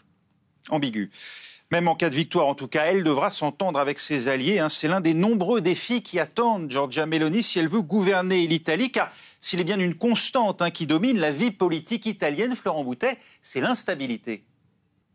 Ambigu. 0.71 1.11
Même 1.73 1.87
en 1.87 1.95
cas 1.95 2.11
de 2.11 2.17
victoire, 2.17 2.49
en 2.49 2.57
tout 2.57 2.67
cas, 2.67 2.87
elle 2.87 3.05
devra 3.05 3.31
s'entendre 3.31 3.79
avec 3.79 4.01
ses 4.01 4.27
alliés. 4.27 4.59
Hein. 4.59 4.69
C'est 4.69 4.89
l'un 4.89 5.01
des 5.01 5.15
nombreux 5.15 5.61
défis 5.61 6.03
qui 6.03 6.19
attendent 6.19 6.69
Giorgia 6.69 7.07
Meloni 7.07 7.45
si 7.45 7.61
elle 7.61 7.69
veut 7.69 7.81
gouverner 7.81 8.47
l'Italie, 8.49 8.91
car 8.91 9.13
S'il 9.41 9.61
est 9.61 9.65
bien 9.65 9.79
une 9.79 9.95
constante 9.95 10.63
hein, 10.63 10.71
qui 10.71 10.87
domine 10.87 11.19
la 11.19 11.31
vie 11.31 11.53
politique 11.53 12.07
italienne, 12.07 12.57
Florent 12.57 12.83
Boutet, 12.83 13.19
c'est 13.41 13.61
l'instabilité. 13.61 14.43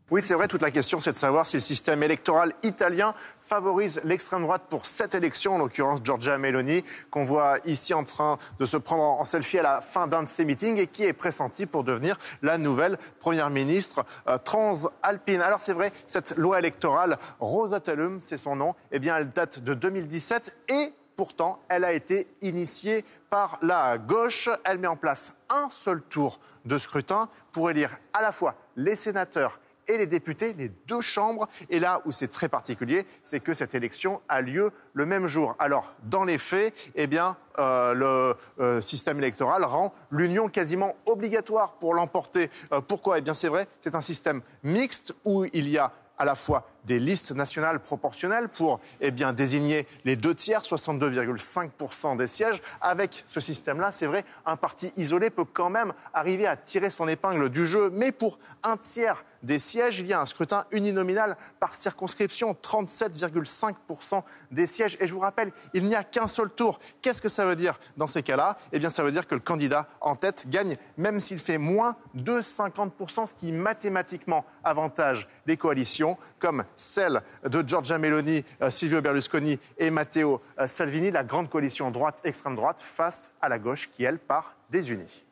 Oui, 0.08 0.22
c'est 0.22 0.34
vrai, 0.34 0.46
toute 0.46 0.62
la 0.62 0.70
question, 0.70 1.00
c'est 1.00 1.10
de 1.10 1.16
savoir 1.16 1.46
si 1.46 1.56
le 1.56 1.60
système 1.60 2.00
électoral 2.04 2.52
italien 2.62 3.12
favorise 3.40 4.00
l'extrême 4.04 4.42
droite 4.42 4.62
pour 4.70 4.86
cette 4.86 5.16
élection, 5.16 5.56
en 5.56 5.58
l'occurrence 5.58 5.98
Giorgia 6.04 6.38
Meloni, 6.38 6.84
qu'on 7.10 7.24
voit 7.24 7.58
ici 7.64 7.92
en 7.92 8.04
train 8.04 8.38
de 8.60 8.66
se 8.66 8.76
prendre 8.76 9.02
en 9.02 9.24
selfie 9.24 9.58
à 9.58 9.64
la 9.64 9.80
fin 9.80 10.06
d'un 10.06 10.22
de 10.22 10.28
ses 10.28 10.44
meetings 10.44 10.78
et 10.78 10.86
qui 10.86 11.02
est 11.02 11.12
pressentie 11.12 11.66
pour 11.66 11.82
devenir 11.82 12.20
la 12.42 12.56
nouvelle 12.56 12.98
première 13.18 13.50
ministre 13.50 14.06
euh, 14.28 14.38
transalpine. 14.38 15.40
Alors 15.40 15.60
c'est 15.60 15.72
vrai, 15.72 15.90
cette 16.06 16.36
loi 16.36 16.60
électorale, 16.60 17.18
Rosatellum, 17.40 18.20
c'est 18.20 18.38
son 18.38 18.54
nom, 18.54 18.76
eh 18.92 19.00
bien 19.00 19.16
elle 19.16 19.32
date 19.32 19.58
de 19.58 19.74
2017 19.74 20.56
et 20.68 20.92
pourtant 21.16 21.64
elle 21.68 21.82
a 21.82 21.92
été 21.92 22.28
initiée 22.42 23.04
par 23.28 23.58
la 23.60 23.98
gauche. 23.98 24.50
Elle 24.62 24.78
met 24.78 24.86
en 24.86 24.94
place 24.94 25.36
un 25.50 25.68
seul 25.68 26.00
tour 26.00 26.38
de 26.64 26.78
scrutin 26.78 27.28
pour 27.50 27.70
élire 27.70 27.98
à 28.12 28.22
la 28.22 28.30
fois 28.30 28.54
les 28.76 28.94
sénateurs 28.94 29.58
et 29.88 29.98
les 29.98 30.06
députés, 30.06 30.54
les 30.54 30.68
deux 30.86 31.00
chambres. 31.00 31.48
Et 31.70 31.78
là 31.78 32.02
où 32.04 32.12
c'est 32.12 32.28
très 32.28 32.48
particulier, 32.48 33.06
c'est 33.24 33.40
que 33.40 33.54
cette 33.54 33.74
élection 33.74 34.20
a 34.28 34.40
lieu 34.40 34.72
le 34.92 35.06
même 35.06 35.26
jour. 35.26 35.54
Alors, 35.58 35.92
dans 36.04 36.24
les 36.24 36.38
faits, 36.38 36.74
eh 36.94 37.06
bien, 37.06 37.36
euh, 37.58 37.94
le 37.94 38.36
euh, 38.62 38.80
système 38.80 39.18
électoral 39.18 39.64
rend 39.64 39.94
l'union 40.10 40.48
quasiment 40.48 40.96
obligatoire 41.06 41.74
pour 41.74 41.94
l'emporter. 41.94 42.50
Euh, 42.72 42.80
pourquoi? 42.80 43.18
Eh 43.18 43.22
bien, 43.22 43.34
c'est 43.34 43.48
vrai, 43.48 43.66
c'est 43.80 43.94
un 43.94 44.00
système 44.00 44.42
mixte 44.62 45.14
où 45.24 45.44
il 45.52 45.68
y 45.68 45.78
a 45.78 45.92
à 46.18 46.24
la 46.24 46.34
fois 46.34 46.66
des 46.86 46.98
listes 46.98 47.32
nationales 47.32 47.80
proportionnelles 47.80 48.48
pour 48.48 48.80
eh 49.00 49.10
bien, 49.10 49.32
désigner 49.32 49.86
les 50.04 50.16
deux 50.16 50.34
tiers, 50.34 50.62
62,5% 50.62 52.16
des 52.16 52.26
sièges. 52.26 52.62
Avec 52.80 53.24
ce 53.28 53.40
système-là, 53.40 53.90
c'est 53.92 54.06
vrai, 54.06 54.24
un 54.46 54.56
parti 54.56 54.92
isolé 54.96 55.30
peut 55.30 55.44
quand 55.44 55.70
même 55.70 55.92
arriver 56.14 56.46
à 56.46 56.56
tirer 56.56 56.90
son 56.90 57.08
épingle 57.08 57.50
du 57.50 57.66
jeu, 57.66 57.90
mais 57.92 58.12
pour 58.12 58.38
un 58.62 58.76
tiers 58.76 59.24
des 59.42 59.58
sièges, 59.58 60.00
il 60.00 60.06
y 60.06 60.12
a 60.12 60.20
un 60.20 60.26
scrutin 60.26 60.66
uninominal 60.72 61.36
par 61.60 61.74
circonscription, 61.74 62.56
37,5% 62.60 64.22
des 64.50 64.66
sièges. 64.66 64.96
Et 65.00 65.06
je 65.06 65.14
vous 65.14 65.20
rappelle, 65.20 65.52
il 65.72 65.84
n'y 65.84 65.94
a 65.94 66.04
qu'un 66.04 66.28
seul 66.28 66.50
tour. 66.50 66.78
Qu'est-ce 67.00 67.22
que 67.22 67.28
ça 67.28 67.46
veut 67.46 67.56
dire 67.56 67.78
dans 67.96 68.06
ces 68.06 68.22
cas-là? 68.22 68.58
Eh 68.72 68.78
bien, 68.78 68.90
ça 68.90 69.02
veut 69.02 69.12
dire 69.12 69.26
que 69.26 69.34
le 69.34 69.40
candidat 69.40 69.88
en 70.00 70.16
tête 70.16 70.46
gagne, 70.48 70.76
même 70.96 71.20
s'il 71.20 71.38
fait 71.38 71.58
moins 71.58 71.96
de 72.14 72.40
50%, 72.40 73.28
ce 73.28 73.34
qui 73.34 73.52
mathématiquement 73.52 74.44
avantage 74.64 75.28
les 75.46 75.56
coalitions, 75.56 76.18
comme 76.38 76.64
celle 76.76 77.22
de 77.48 77.66
Giorgia 77.66 77.98
Meloni, 77.98 78.44
euh, 78.62 78.70
Silvio 78.70 79.00
Berlusconi 79.00 79.58
et 79.78 79.90
Matteo 79.90 80.40
euh, 80.58 80.66
Salvini, 80.66 81.10
la 81.10 81.24
grande 81.24 81.48
coalition 81.48 81.90
droite-extrême 81.90 82.56
droite 82.56 82.80
face 82.80 83.32
à 83.40 83.48
la 83.48 83.58
gauche 83.58 83.90
qui, 83.90 84.04
elle, 84.04 84.18
part 84.18 84.54
désunie. 84.70 85.24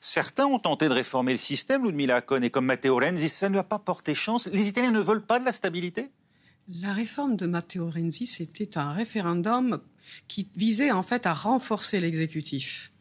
Certains 0.00 0.46
ont 0.46 0.58
tenté 0.58 0.88
de 0.88 0.94
réformer 0.94 1.32
le 1.32 1.38
système, 1.38 1.84
Ludmila 1.84 2.20
Cohn 2.20 2.44
et 2.44 2.50
comme 2.50 2.66
Matteo 2.66 2.96
Renzi, 2.96 3.28
ça 3.28 3.48
ne 3.48 3.56
va 3.56 3.64
pas 3.64 3.78
porter 3.78 4.14
chance. 4.14 4.46
Les 4.46 4.68
Italiens 4.68 4.90
ne 4.90 5.00
veulent 5.00 5.24
pas 5.24 5.38
de 5.38 5.44
la 5.44 5.52
stabilité? 5.52 6.10
La 6.68 6.92
réforme 6.92 7.36
de 7.36 7.46
Matteo 7.46 7.88
Renzi, 7.88 8.26
c'était 8.26 8.76
un 8.76 8.90
référendum 8.90 9.80
qui 10.28 10.48
visait 10.56 10.90
en 10.90 11.02
fait 11.02 11.26
à 11.26 11.32
renforcer 11.32 12.00
l'exécutif 12.00 12.92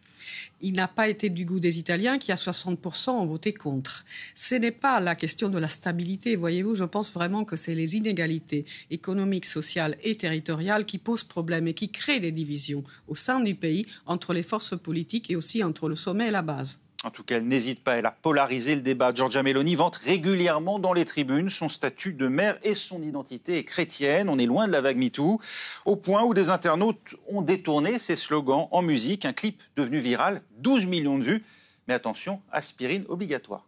il 0.62 0.74
n'a 0.74 0.88
pas 0.88 1.10
été 1.10 1.30
du 1.30 1.46
goût 1.46 1.60
des 1.60 1.78
Italiens 1.80 2.18
qui, 2.18 2.32
à 2.32 2.36
60%, 2.36 3.12
ont 3.12 3.26
voté 3.26 3.54
contre. 3.54 4.06
Ce 4.34 4.56
n'est 4.56 4.72
pas 4.72 5.00
la 5.00 5.16
question 5.16 5.50
de 5.50 5.58
la 5.58 5.68
stabilité, 5.68 6.36
voyez-vous, 6.36 6.76
je 6.76 6.86
pense 6.86 7.14
vraiment 7.14 7.46
que 7.46 7.56
c'est 7.56 7.76
les 7.76 7.96
inégalités 7.96 8.66
économiques, 8.92 9.46
sociales 9.46 9.98
et 10.04 10.16
territoriales 10.16 10.86
qui 10.86 10.98
posent 10.98 11.24
problème 11.24 11.68
et 11.68 11.74
qui 11.74 11.90
créent 11.90 12.20
des 12.20 12.32
divisions 12.32 12.84
au 13.08 13.16
sein 13.16 13.40
du 13.40 13.56
pays 13.56 13.86
entre 14.06 14.34
les 14.34 14.44
forces 14.44 14.78
politiques 14.78 15.30
et 15.30 15.36
aussi 15.36 15.64
entre 15.64 15.90
le 15.90 15.96
sommet 15.96 16.28
et 16.28 16.32
la 16.32 16.42
base. 16.42 16.85
En 17.06 17.12
tout 17.12 17.24
cas, 17.24 17.36
elle 17.36 17.48
n'hésite 17.48 17.84
pas, 17.84 17.98
elle 17.98 18.08
a 18.08 18.12
polarisé 18.12 18.74
le 18.74 18.82
débat. 18.82 19.14
Giorgia 19.14 19.44
Meloni 19.44 19.76
vante 19.76 19.96
régulièrement 19.96 20.80
dans 20.80 20.92
les 20.92 21.06
tribunes 21.06 21.50
son 21.50 21.70
statut 21.70 22.14
de 22.14 22.28
mère 22.28 22.58
et 22.64 22.74
son 22.74 23.04
identité 23.04 23.64
chrétienne. 23.64 24.28
On 24.28 24.40
est 24.40 24.48
loin 24.48 24.66
de 24.66 24.72
la 24.72 24.82
vague 24.82 24.98
MeToo, 24.98 25.40
au 25.86 25.96
point 25.98 26.24
où 26.24 26.34
des 26.34 26.50
internautes 26.50 27.16
ont 27.30 27.44
détourné 27.44 28.00
ses 28.00 28.16
slogans 28.16 28.68
en 28.72 28.82
musique. 28.82 29.26
Un 29.26 29.34
clip 29.34 29.62
devenu 29.76 30.00
viral, 30.00 30.42
12 30.58 30.88
millions 30.88 31.20
de 31.20 31.24
vues. 31.24 31.46
Mais 31.88 31.94
attention, 31.94 32.42
aspirine 32.52 33.06
obligatoire. 33.08 33.68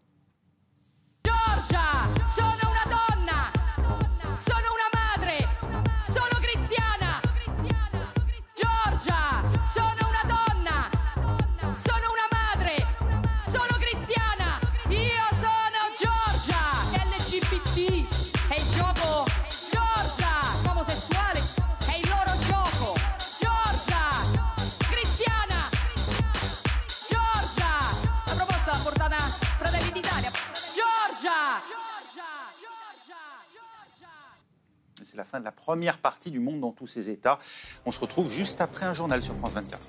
La 35.18 35.26
fin 35.26 35.40
de 35.40 35.46
la 35.46 35.52
première 35.52 35.98
partie 35.98 36.32
du 36.32 36.40
monde 36.40 36.62
dans 36.62 36.72
tous 36.72 36.88
ses 36.88 37.10
états. 37.10 37.40
On 37.86 37.92
se 37.92 38.00
retrouve 38.00 38.32
juste 38.32 38.62
après 38.62 38.86
un 38.86 38.94
journal 38.94 39.22
sur 39.22 39.36
France 39.36 39.54
24. 39.54 39.80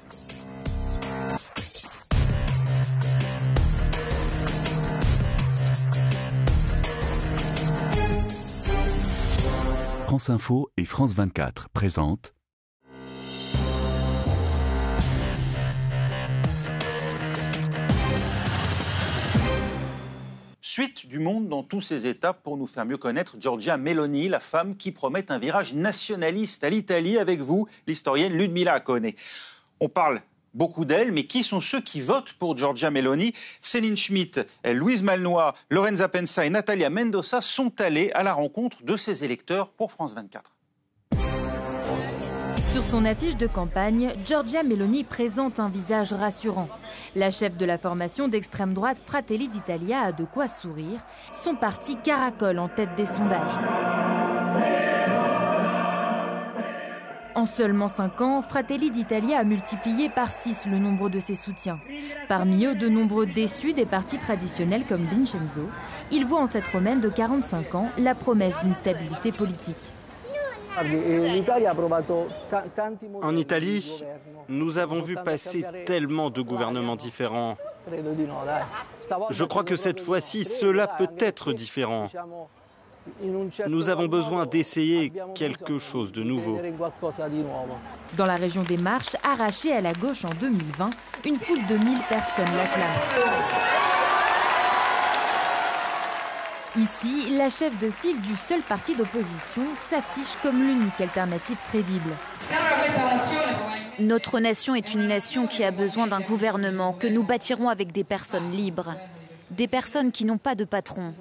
France 10.07 10.31
Info 10.31 10.71
et 10.79 10.87
France 10.87 11.13
24 11.13 11.69
présentent 11.69 12.33
Suite 20.81 21.09
du 21.09 21.19
monde 21.19 21.49
dans 21.49 21.65
tous 21.65 21.81
ses 21.81 22.07
états 22.07 22.33
pour 22.33 22.57
nous 22.57 22.69
faire 22.69 22.87
mieux 22.87 22.99
connaître 22.99 23.35
Giorgia 23.41 23.77
Meloni, 23.77 24.29
la 24.29 24.39
femme 24.39 24.77
qui 24.77 24.93
promet 24.93 25.33
un 25.33 25.39
virage 25.41 25.75
nationaliste 25.75 26.63
à 26.63 26.71
l'Italie 26.71 27.19
avec 27.19 27.41
vous, 27.41 27.67
l'historienne 27.89 28.33
Ludmila 28.33 28.75
Acone. 28.75 29.11
On 29.81 29.89
parle 29.89 30.23
beaucoup 30.55 30.85
d'elle, 30.85 31.11
mais 31.11 31.25
qui 31.25 31.43
sont 31.43 31.61
ceux 31.61 31.81
qui 31.81 32.01
votent 32.01 32.33
pour 32.35 32.57
Giorgia 32.57 32.93
Meloni? 32.93 33.33
Céline 33.61 33.97
Schmitt, 33.97 34.41
Louise 34.65 35.03
Malnois, 35.03 35.57
Lorenza 35.69 36.09
Pensa 36.09 36.47
et 36.47 36.51
Natalia 36.51 36.91
Mendoza 36.91 37.41
sont 37.41 37.81
allés 37.81 38.13
à 38.13 38.23
la 38.23 38.33
rencontre 38.33 38.85
de 38.85 38.97
ces 38.97 39.25
électeurs 39.25 39.71
pour 39.71 39.91
France 39.91 40.15
24. 40.15 40.58
Sur 42.73 42.85
son 42.85 43.07
affiche 43.07 43.37
de 43.37 43.47
campagne, 43.47 44.13
Giorgia 44.25 44.63
Meloni 44.63 45.03
présente 45.03 45.59
un 45.59 45.71
visage 45.71 46.13
rassurant. 46.13 46.69
La 47.17 47.31
chef 47.31 47.57
de 47.57 47.65
la 47.65 47.79
formation 47.79 48.29
d'extrême 48.29 48.75
droite 48.75 49.01
Fratelli 49.05 49.49
d'Italia 49.49 50.01
a 50.01 50.13
de 50.13 50.25
quoi 50.25 50.49
sourire. 50.49 51.01
Son 51.33 51.55
parti 51.55 51.97
caracole 51.97 52.59
en 52.59 52.69
tête 52.69 52.95
des 52.95 53.07
sondages. 53.07 53.59
En 57.35 57.47
seulement 57.47 57.89
5 57.89 58.21
ans, 58.21 58.43
Fratelli 58.43 58.91
d'Italia 58.91 59.39
a 59.39 59.45
multiplié 59.45 60.11
par 60.11 60.31
6 60.31 60.67
le 60.71 60.79
nombre 60.79 61.09
de 61.09 61.21
ses 61.21 61.37
soutiens. 61.37 61.81
Parmi 62.29 62.67
eux, 62.67 62.75
de 62.75 62.89
nombreux 62.89 63.27
déçus 63.27 63.73
des 63.73 63.87
partis 63.87 64.19
traditionnels 64.19 64.85
comme 64.87 65.05
Vincenzo. 65.05 65.63
Il 66.11 66.27
voit 66.27 66.41
en 66.41 66.47
cette 66.47 66.69
romaine 66.69 67.01
de 67.01 67.09
45 67.09 67.75
ans 67.77 67.91
la 67.97 68.15
promesse 68.15 68.61
d'une 68.63 68.75
stabilité 68.75 69.33
politique. 69.33 69.95
En 73.23 73.37
Italie, 73.37 74.03
nous 74.49 74.79
avons 74.79 75.01
vu 75.01 75.17
passer 75.17 75.65
tellement 75.87 76.31
de 76.31 76.43
gouvernements 76.43 76.97
différents. 76.97 77.57
Je 79.31 79.45
crois 79.45 79.65
que 79.65 79.77
cette 79.77 80.01
fois-ci, 80.01 80.45
cela 80.45 80.87
peut 80.87 81.09
être 81.19 81.53
différent. 81.53 82.09
Nous 83.67 83.91
avons 83.91 84.07
besoin 84.07 84.47
d'essayer 84.47 85.13
quelque 85.35 85.79
chose 85.79 86.13
de 86.13 86.23
nouveau. 86.23 86.59
Dans 88.17 88.27
la 88.27 88.37
région 88.37 88.63
des 88.63 88.77
Marches, 88.77 89.17
arrachée 89.23 89.73
à 89.73 89.81
la 89.81 89.95
gauche 89.95 90.25
en 90.25 90.35
2020, 90.41 90.91
une 91.25 91.37
foule 91.37 91.67
de 91.67 91.77
1000 91.77 91.99
personnes 92.09 92.55
l'acclament. 92.57 93.88
Ici, 96.79 97.37
la 97.37 97.51
chef 97.51 97.77
de 97.81 97.91
file 97.91 98.21
du 98.21 98.37
seul 98.37 98.61
parti 98.61 98.95
d'opposition 98.95 99.63
s'affiche 99.91 100.41
comme 100.43 100.63
l'unique 100.63 101.01
alternative 101.01 101.57
crédible. 101.69 102.11
Notre 103.99 104.39
nation 104.39 104.77
est 104.77 104.95
une 104.95 105.09
nation 105.09 105.49
qui 105.49 105.65
a 105.65 105.73
besoin 105.73 106.07
d'un 106.07 106.21
gouvernement 106.21 106.93
que 106.93 107.09
nous 107.09 107.25
bâtirons 107.25 107.69
avec 107.69 107.91
des 107.91 108.05
personnes 108.05 108.53
libres, 108.53 108.95
des 109.51 109.67
personnes 109.67 110.13
qui 110.13 110.25
n'ont 110.25 110.39
pas 110.39 110.55
de 110.55 110.65
patron, 110.65 111.15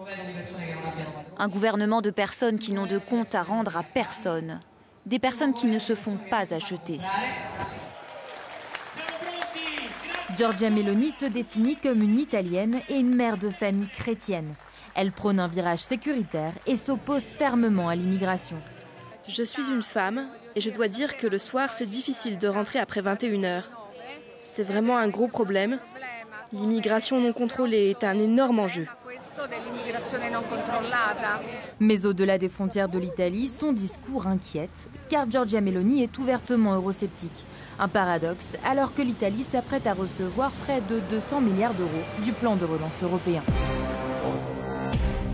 un 1.39 1.47
gouvernement 1.47 2.01
de 2.01 2.11
personnes 2.11 2.59
qui 2.59 2.73
n'ont 2.73 2.85
de 2.85 2.99
compte 2.99 3.33
à 3.33 3.41
rendre 3.41 3.77
à 3.77 3.83
personne, 3.83 4.59
des 5.07 5.17
personnes 5.17 5.55
qui 5.55 5.65
ne 5.65 5.79
se 5.79 5.95
font 5.95 6.19
pas 6.29 6.53
acheter. 6.53 6.99
Giorgia 10.37 10.69
Meloni 10.69 11.09
se 11.09 11.25
définit 11.25 11.77
comme 11.77 12.03
une 12.03 12.19
Italienne 12.19 12.81
et 12.89 12.99
une 12.99 13.15
mère 13.15 13.37
de 13.37 13.49
famille 13.49 13.87
chrétienne. 13.87 14.53
Elle 14.95 15.11
prône 15.11 15.39
un 15.39 15.47
virage 15.47 15.79
sécuritaire 15.79 16.53
et 16.65 16.75
s'oppose 16.75 17.23
fermement 17.23 17.89
à 17.89 17.95
l'immigration. 17.95 18.57
Je 19.27 19.43
suis 19.43 19.67
une 19.67 19.83
femme 19.83 20.27
et 20.55 20.61
je 20.61 20.69
dois 20.69 20.87
dire 20.87 21.17
que 21.17 21.27
le 21.27 21.37
soir 21.37 21.69
c'est 21.71 21.85
difficile 21.85 22.37
de 22.37 22.47
rentrer 22.47 22.79
après 22.79 23.01
21h. 23.01 23.63
C'est 24.43 24.63
vraiment 24.63 24.97
un 24.97 25.09
gros 25.09 25.27
problème. 25.27 25.79
L'immigration 26.53 27.19
non 27.19 27.33
contrôlée 27.33 27.89
est 27.89 28.03
un 28.03 28.17
énorme 28.17 28.59
enjeu. 28.59 28.87
Mais 31.79 32.05
au-delà 32.05 32.37
des 32.37 32.49
frontières 32.49 32.89
de 32.89 32.99
l'Italie, 32.99 33.47
son 33.49 33.73
discours 33.73 34.27
inquiète, 34.27 34.89
car 35.09 35.29
Giorgia 35.29 35.61
Meloni 35.61 36.03
est 36.03 36.17
ouvertement 36.17 36.75
eurosceptique. 36.75 37.45
Un 37.79 37.87
paradoxe 37.87 38.57
alors 38.65 38.95
que 38.95 39.01
l'Italie 39.01 39.43
s'apprête 39.43 39.85
à 39.85 39.93
recevoir 39.93 40.51
près 40.63 40.81
de 40.89 40.99
200 41.11 41.41
milliards 41.41 41.73
d'euros 41.73 41.91
du 42.23 42.31
plan 42.31 42.55
de 42.55 42.65
relance 42.65 43.03
européen. 43.03 43.43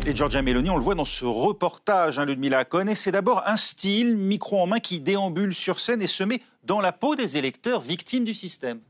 Et 0.05 0.13
Giorgia 0.13 0.41
Meloni, 0.41 0.69
on 0.69 0.75
le 0.75 0.83
voit 0.83 0.95
dans 0.95 1.05
ce 1.05 1.24
reportage, 1.24 2.19
hein, 2.19 2.25
Ludmila 2.25 2.65
Cohn, 2.65 2.93
c'est 2.93 3.13
d'abord 3.13 3.41
un 3.48 3.55
style, 3.55 4.17
micro 4.17 4.60
en 4.60 4.67
main, 4.67 4.81
qui 4.81 5.00
déambule 5.00 5.53
sur 5.53 5.79
scène 5.79 6.01
et 6.01 6.07
se 6.07 6.25
met 6.25 6.41
dans 6.65 6.81
la 6.81 6.91
peau 6.91 7.15
des 7.15 7.38
électeurs 7.38 7.79
victimes 7.79 8.25
du 8.25 8.33
système. 8.33 8.81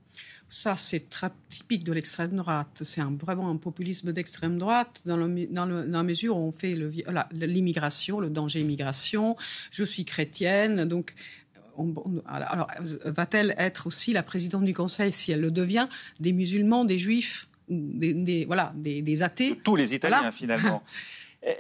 Ça, 0.50 0.76
c'est 0.76 1.10
très 1.10 1.30
typique 1.50 1.84
de 1.84 1.94
l'extrême 1.94 2.36
droite. 2.36 2.82
C'est 2.82 3.02
vraiment 3.04 3.50
un 3.52 3.58
populisme 3.58 4.12
d'extrême 4.12 4.58
droite 4.58 5.04
dans, 5.06 5.18
la 5.18 6.04
mesure 6.04 6.36
où 6.36 6.42
on 6.42 6.52
fait 6.52 6.76
l'immigration, 7.32 8.20
le, 8.20 8.30
danger 8.32 8.62
immigration. 8.62 9.36
Je 9.70 9.84
suis 9.84 10.06
chrétienne, 10.06 10.86
donc 10.86 11.14
alors, 12.28 12.68
va-t-elle 13.06 13.56
être 13.58 13.88
aussi 13.88 14.14
la 14.14 14.24
présidente 14.24 14.64
du 14.64 14.74
Conseil, 14.74 15.12
si 15.12 15.32
elle 15.32 15.42
le 15.42 15.52
devient, 15.52 15.88
des 16.20 16.34
musulmans, 16.34 16.86
des 16.86 16.98
juifs, 16.98 17.48
des, 17.70 18.46
voilà, 18.46 18.74
des, 18.76 19.24
athées 19.24 19.56
Tous 19.64 19.76
les 19.76 19.94
Italiens, 19.94 20.32
finalement. 20.32 20.84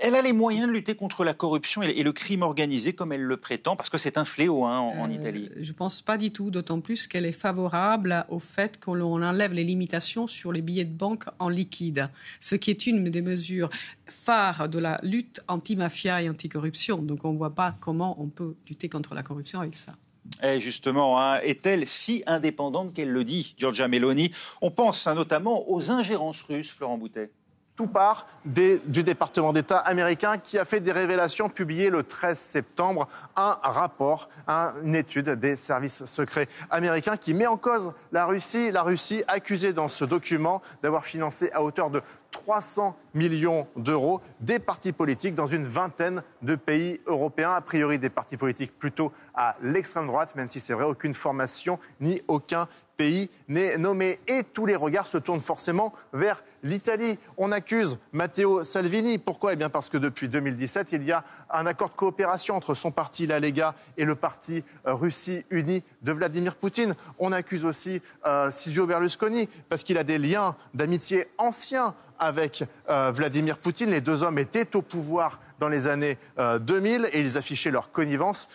Elle 0.01 0.15
a 0.15 0.22
les 0.22 0.31
moyens 0.31 0.67
de 0.67 0.72
lutter 0.72 0.95
contre 0.95 1.25
la 1.25 1.33
corruption 1.33 1.81
et 1.81 2.03
le 2.03 2.12
crime 2.13 2.41
organisé 2.41 2.93
comme 2.93 3.12
elle 3.12 3.24
le 3.24 3.36
prétend, 3.36 3.75
parce 3.75 3.89
que 3.89 3.98
c'est 3.98 4.17
un 4.17 4.24
fléau 4.24 4.63
hein, 4.63 4.79
en, 4.79 5.10
euh, 5.10 5.13
Italie. 5.13 5.50
Je 5.57 5.72
ne 5.72 5.75
pense 5.75 6.01
pas 6.01 6.17
du 6.17 6.31
tout, 6.31 6.51
d'autant 6.51 6.79
plus 6.79 7.05
qu'elle 7.05 7.25
est 7.25 7.33
favorable 7.33 8.25
au 8.29 8.39
fait 8.39 8.79
qu'on 8.79 9.01
enlève 9.22 9.51
les 9.51 9.65
limitations 9.65 10.25
sur 10.25 10.53
les 10.53 10.62
billets 10.62 10.86
de 10.86 10.95
banque 10.95 11.25
en 11.38 11.50
liquide, 11.50 12.10
ce 12.39 12.55
qui 12.55 12.69
est 12.69 12.88
une 12.88 13.03
des 13.03 13.22
mesures 13.22 13.69
phares 14.05 14.69
de 14.69 14.79
la 14.79 15.00
lutte 15.03 15.41
anti-mafia 15.50 16.22
et 16.22 16.29
anti-corruption. 16.29 17.00
Donc 17.00 17.25
on 17.25 17.33
ne 17.33 17.38
voit 17.38 17.53
pas 17.53 17.75
comment 17.81 18.15
on 18.22 18.27
peut 18.27 18.55
lutter 18.69 18.88
contre 18.88 19.13
la 19.15 19.24
corruption 19.24 19.60
avec 19.60 19.75
ça. 19.75 19.95
Et 20.42 20.60
justement, 20.60 21.20
hein, 21.20 21.39
est-elle 21.44 21.88
si 21.88 22.24
indépendante 22.27 22.94
qu'elle 22.94 23.12
le 23.12 23.24
dit, 23.24 23.56
Giorgia 23.58 23.88
Meloni? 23.88 24.32
On 24.62 24.72
pense 24.72 25.08
hein, 25.08 25.15
notamment 25.15 25.70
aux 25.70 25.92
ingérences 25.92 26.42
russes, 26.42 26.72
Florent 26.72 26.98
Boutet. 26.98 27.32
Tout 27.75 27.88
part 27.88 28.27
du 28.46 29.03
département 29.03 29.51
d'État 29.51 29.80
américain 29.80 30.38
qui 30.38 30.60
a 30.60 30.65
fait 30.65 30.80
des 30.80 30.92
révélations 30.92 31.50
publiées 31.50 31.89
le 31.89 32.03
13 32.03 32.38
septembre, 32.38 33.08
un 33.36 33.58
rapport, 33.63 34.30
une 34.48 34.94
étude 34.94 35.30
des 35.32 35.56
services 35.56 36.06
secrets 36.06 36.48
américains 36.70 37.18
qui 37.18 37.34
met 37.34 37.48
en 37.48 37.58
cause 37.58 37.92
la 38.12 38.27
Russie. 38.27 38.70
La 38.70 38.84
Russie 38.84 39.24
accusée 39.27 39.74
dans 39.74 39.88
ce 39.88 40.06
document 40.06 40.62
d'avoir 40.84 41.03
financé 41.03 41.50
à 41.51 41.63
hauteur 41.63 41.89
de 41.89 42.03
300 42.34 42.98
millions 43.13 43.68
d'euros 43.78 44.20
des 44.42 44.60
partis 44.60 44.92
politiques 44.92 45.36
dans 45.36 45.46
une 45.46 45.66
vingtaine 45.66 46.22
de 46.42 46.56
pays 46.56 47.00
européens, 47.06 47.54
a 47.54 47.62
priori 47.62 48.00
des 48.00 48.10
partis 48.10 48.38
politiques 48.38 48.78
plutôt 48.78 49.13
à 49.36 49.56
l'extrême 49.62 50.08
droite, 50.08 50.36
même 50.36 50.50
si 50.50 50.60
c'est 50.60 50.74
vrai, 50.74 50.84
aucune 50.84 51.13
formation 51.13 51.80
ni 52.02 52.22
aucun 52.28 52.68
pays 52.98 53.30
n'est 53.48 53.78
nommé. 53.78 54.20
Et 54.28 54.44
tous 54.44 54.66
les 54.66 54.75
regards 54.75 55.08
se 55.08 55.18
tournent 55.18 55.40
forcément 55.40 55.94
vers 56.12 56.44
l'Italie. 56.63 57.18
On 57.38 57.52
accuse 57.52 57.98
Matteo 58.12 58.63
Salvini. 58.63 59.18
Pourquoi? 59.18 59.54
Eh 59.54 59.56
bien 59.56 59.70
parce 59.70 59.90
que 59.90 59.98
depuis 59.98 60.30
2017, 60.30 60.92
il 60.94 61.04
y 61.04 61.12
a 61.12 61.24
un 61.50 61.66
accord 61.66 61.90
de 61.90 61.96
coopération 61.96 62.56
entre 62.56 62.74
son 62.74 62.92
parti, 62.92 63.28
la 63.28 63.40
Lega, 63.40 63.75
et 63.98 64.06
le 64.06 64.16
parti 64.16 64.63
euh, 64.88 64.94
Russie 64.94 65.46
Unie 65.50 65.84
de 66.02 66.12
Vladimir 66.12 66.56
Poutine. 66.56 66.96
On 67.20 67.32
accuse 67.32 67.66
aussi 67.66 68.02
euh, 68.25 68.52
Silvio 68.52 68.86
Berlusconi 68.88 69.50
parce 69.70 69.84
qu'il 69.84 69.98
a 69.98 70.04
des 70.04 70.18
liens 70.18 70.56
d'amitié 70.74 71.28
anciens 71.38 71.96
avec 72.24 72.63
euh, 72.89 73.12
Vladimir 73.13 73.58
Poutine. 73.58 73.92
Les 73.92 74.01
deux 74.01 74.24
hommes 74.24 74.40
étaient 74.40 74.75
au 74.75 74.81
pouvoir 74.81 75.40
dans 75.59 75.70
les 75.70 75.88
années 75.88 76.18
2000 76.59 77.09
et 77.14 77.20
ils 77.22 77.38
affichaient 77.38 77.72
leur 77.72 77.92
connivence. 77.92 78.50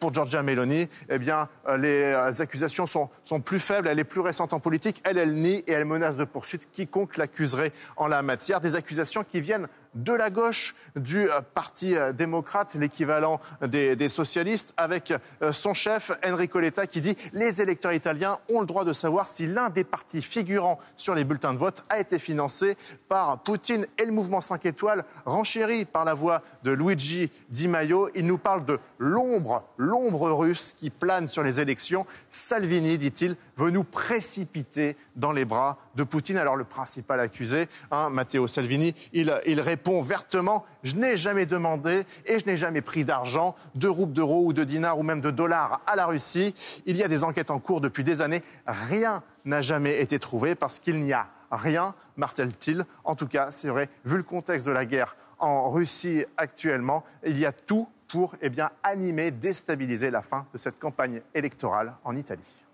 pour 0.00 0.12
Giorgia 0.12 0.42
Meloni, 0.42 0.88
eh 1.08 1.18
bien, 1.20 1.48
les 1.76 2.14
accusations 2.40 2.88
sont, 2.88 3.10
sont, 3.22 3.40
plus 3.40 3.60
faibles, 3.60 3.86
elle 3.86 4.00
est 4.00 4.04
plus 4.04 4.22
récente 4.22 4.52
en 4.52 4.58
politique. 4.58 5.00
Elle, 5.04 5.18
elle 5.18 5.34
nie 5.34 5.62
et 5.68 5.72
elle 5.72 5.84
menace 5.84 6.16
de 6.16 6.24
poursuite 6.24 6.68
quiconque 6.72 7.16
l'accuserait 7.16 7.70
en 7.96 8.08
la 8.08 8.22
matière. 8.22 8.58
Des 8.60 8.74
accusations 8.74 9.22
qui 9.22 9.40
viennent 9.40 9.68
de 9.98 10.12
la 10.12 10.30
gauche 10.30 10.74
du 10.96 11.28
euh, 11.30 11.40
Parti 11.54 11.96
euh, 11.96 12.12
démocrate, 12.12 12.74
l'équivalent 12.74 13.40
des, 13.62 14.08
socialistes, 14.08 14.72
avec 14.76 15.12
euh, 15.42 15.52
son 15.52 15.74
chef 15.74 16.12
Enrico 16.24 16.60
Letta 16.60 16.86
qui 16.86 17.00
dit 17.00 17.16
les 17.32 17.60
électeurs 17.60 17.92
italiens 17.92 18.38
ont 18.48 18.60
le 18.60 18.66
droit 18.66 18.84
de 18.84 18.92
savoir 18.92 19.28
si 19.28 19.46
l'un 19.46 19.70
des 19.70 19.84
partis 19.84 20.22
figurant 20.22 20.78
sur 20.96 21.14
les 21.14 21.24
bulletins 21.24 21.52
de 21.52 21.58
vote 21.58 21.84
a 21.88 21.98
été 21.98 22.18
financé 22.18 22.76
par 23.08 23.42
Poutine 23.42 23.86
et 23.98 24.04
le 24.04 24.12
mouvement 24.12 24.40
5 24.40 24.64
étoiles 24.66 25.04
renchéri 25.24 25.84
par 25.84 26.04
la 26.04 26.14
voix 26.14 26.42
de 26.62 26.70
Luigi 26.70 27.30
Di 27.48 27.68
Maio. 27.68 28.08
Il 28.14 28.26
nous 28.26 28.38
parle 28.38 28.64
de 28.64 28.78
l'ombre, 28.98 29.64
l'ombre 29.76 30.30
russe 30.30 30.74
qui 30.74 30.90
plane 30.90 31.28
sur 31.28 31.42
les 31.42 31.60
élections. 31.60 32.06
Salvini, 32.30 32.98
dit-il, 32.98 33.36
veut 33.56 33.70
nous 33.70 33.84
précipiter 33.84 34.96
dans 35.16 35.32
les 35.32 35.44
bras 35.44 35.78
de 35.98 36.04
Poutine. 36.04 36.38
Alors 36.38 36.56
le 36.56 36.64
principal 36.64 37.20
accusé, 37.20 37.66
hein, 37.90 38.08
Matteo 38.08 38.46
Salvini, 38.46 38.94
il, 39.12 39.60
répond 39.60 40.00
vertement 40.00 40.64
Je 40.84 40.96
n'ai 40.96 41.16
jamais 41.16 41.44
demandé 41.44 42.06
et 42.24 42.38
je 42.38 42.46
n'ai 42.46 42.56
jamais 42.56 42.80
pris 42.80 43.04
d'argent, 43.04 43.56
de 43.74 43.88
roubles 43.88 44.12
d'euros 44.12 44.44
ou 44.46 44.52
de 44.52 44.64
dinars 44.64 44.98
ou 44.98 45.02
même 45.02 45.20
de 45.20 45.30
dollars 45.30 45.82
à 45.86 45.96
la 45.96 46.06
Russie. 46.06 46.54
Il 46.86 46.96
y 46.96 47.02
a 47.02 47.08
des 47.08 47.24
enquêtes 47.24 47.50
en 47.50 47.58
cours 47.58 47.80
depuis 47.80 48.04
des 48.04 48.22
années. 48.22 48.42
Rien 48.66 49.22
n'a 49.44 49.60
jamais 49.60 50.00
été 50.00 50.18
trouvé 50.18 50.54
parce 50.54 50.78
qu'il 50.78 51.02
n'y 51.04 51.12
a 51.12 51.26
rien, 51.50 51.94
martèle-t-il. 52.16 52.86
En 53.04 53.16
tout 53.16 53.26
cas, 53.26 53.50
c'est 53.50 53.68
vrai, 53.68 53.88
vu 54.04 54.16
le 54.16 54.22
contexte 54.22 54.66
de 54.66 54.72
la 54.72 54.86
guerre 54.86 55.16
en 55.40 55.70
Russie 55.70 56.24
actuellement, 56.36 57.04
il 57.24 57.38
y 57.38 57.46
a 57.46 57.52
tout 57.52 57.88
pour 58.06 58.36
eh 58.40 58.48
bien, 58.48 58.70
animer, 58.82 59.30
déstabiliser 59.30 60.10
la 60.10 60.22
fin 60.22 60.46
de 60.52 60.58
cette 60.58 60.78
campagne 60.78 61.20
électorale 61.34 61.94
en 62.04 62.16
Italie 62.16 62.64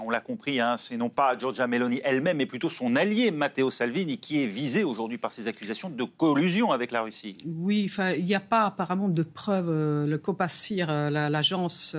on 0.00 0.10
l'a 0.10 0.20
compris, 0.20 0.58
hein, 0.58 0.76
c'est 0.76 0.96
non 0.96 1.08
pas 1.08 1.38
Giorgia 1.38 1.68
Meloni 1.68 2.00
elle-même, 2.02 2.38
mais 2.38 2.46
plutôt 2.46 2.68
son 2.68 2.96
allié 2.96 3.30
Matteo 3.30 3.70
Salvini 3.70 4.18
qui 4.18 4.42
est 4.42 4.46
visé 4.46 4.82
aujourd'hui 4.82 5.18
par 5.18 5.30
ces 5.30 5.46
accusations 5.46 5.88
de 5.88 6.04
collusion 6.04 6.72
avec 6.72 6.90
la 6.90 7.02
Russie. 7.02 7.36
Oui, 7.44 7.88
il 8.16 8.24
n'y 8.24 8.34
a 8.34 8.40
pas 8.40 8.66
apparemment 8.66 9.08
de 9.08 9.22
preuves. 9.22 9.70
Euh, 9.70 10.06
le 10.06 10.18
COPACIR, 10.18 10.90
euh, 10.90 11.10
l'agence 11.10 11.96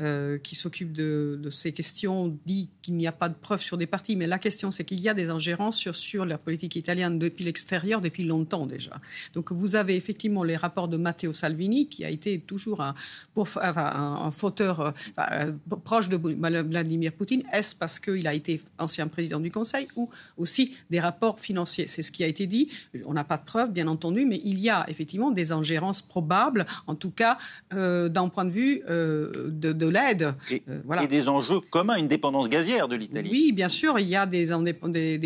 euh, 0.00 0.38
qui 0.38 0.54
s'occupe 0.54 0.92
de, 0.92 1.40
ces 1.50 1.72
questions, 1.72 2.36
dit 2.44 2.68
qu'il 2.82 2.96
n'y 2.96 3.06
a 3.06 3.12
pas 3.12 3.30
de 3.30 3.34
preuves 3.34 3.62
sur 3.62 3.78
des 3.78 3.86
partis. 3.86 4.14
Mais 4.14 4.26
la 4.26 4.38
question, 4.38 4.70
c'est 4.70 4.84
qu'il 4.84 5.00
y 5.00 5.08
a 5.08 5.14
des 5.14 5.30
ingérences 5.30 5.90
sur, 5.90 6.26
la 6.26 6.36
politique 6.36 6.76
italienne 6.76 7.18
depuis 7.18 7.44
l'extérieur, 7.44 8.00
depuis 8.00 8.24
longtemps 8.24 8.66
déjà. 8.66 9.00
Donc 9.34 9.52
vous 9.52 9.76
avez 9.76 9.96
effectivement 9.96 10.42
les 10.42 10.56
rapports 10.56 10.88
de 10.88 10.96
Matteo 10.96 11.32
Salvini, 11.32 11.88
qui 11.88 12.04
a 12.04 12.10
été 12.10 12.40
toujours 12.40 12.82
un 12.82 12.94
fauteur 14.32 14.92
proche 15.84 16.08
de 16.08 16.16
Vladimir 16.16 17.12
Poutine 17.12 17.37
est-ce 17.52 17.74
parce 17.74 17.98
qu'il 17.98 18.26
a 18.26 18.34
été 18.34 18.60
ancien 18.78 19.08
président 19.08 19.40
du 19.40 19.50
Conseil 19.50 19.88
ou 19.96 20.08
aussi 20.36 20.76
des 20.90 21.00
rapports 21.00 21.40
financiers? 21.40 21.86
C'est 21.88 22.02
ce 22.02 22.12
qui 22.12 22.24
a 22.24 22.26
été 22.26 22.46
dit. 22.46 22.68
On 23.04 23.12
n'a 23.12 23.24
pas 23.24 23.36
de 23.36 23.44
preuves, 23.44 23.72
bien 23.72 23.88
entendu, 23.88 24.24
mais 24.26 24.40
il 24.44 24.58
y 24.58 24.70
a 24.70 24.84
effectivement 24.88 25.30
des 25.30 25.52
ingérences 25.52 26.02
probables, 26.02 26.66
en 26.86 26.94
tout 26.94 27.10
cas 27.10 27.38
euh, 27.74 28.08
d'un 28.08 28.28
point 28.28 28.44
de 28.44 28.50
vue 28.50 28.82
euh, 28.88 29.30
de, 29.48 29.86
l'aide. 29.86 30.34
Euh, 30.50 31.00
et, 31.00 31.08
des 31.08 31.28
enjeux 31.28 31.60
communs, 31.60 31.96
une 31.96 32.08
dépendance 32.08 32.48
gazière 32.48 32.88
de 32.88 32.96
l'Italie. 32.96 33.28
Oui, 33.30 33.52
bien 33.52 33.68
sûr, 33.68 33.98
il 33.98 34.08
y 34.08 34.16
a 34.16 34.26
des, 34.26 34.46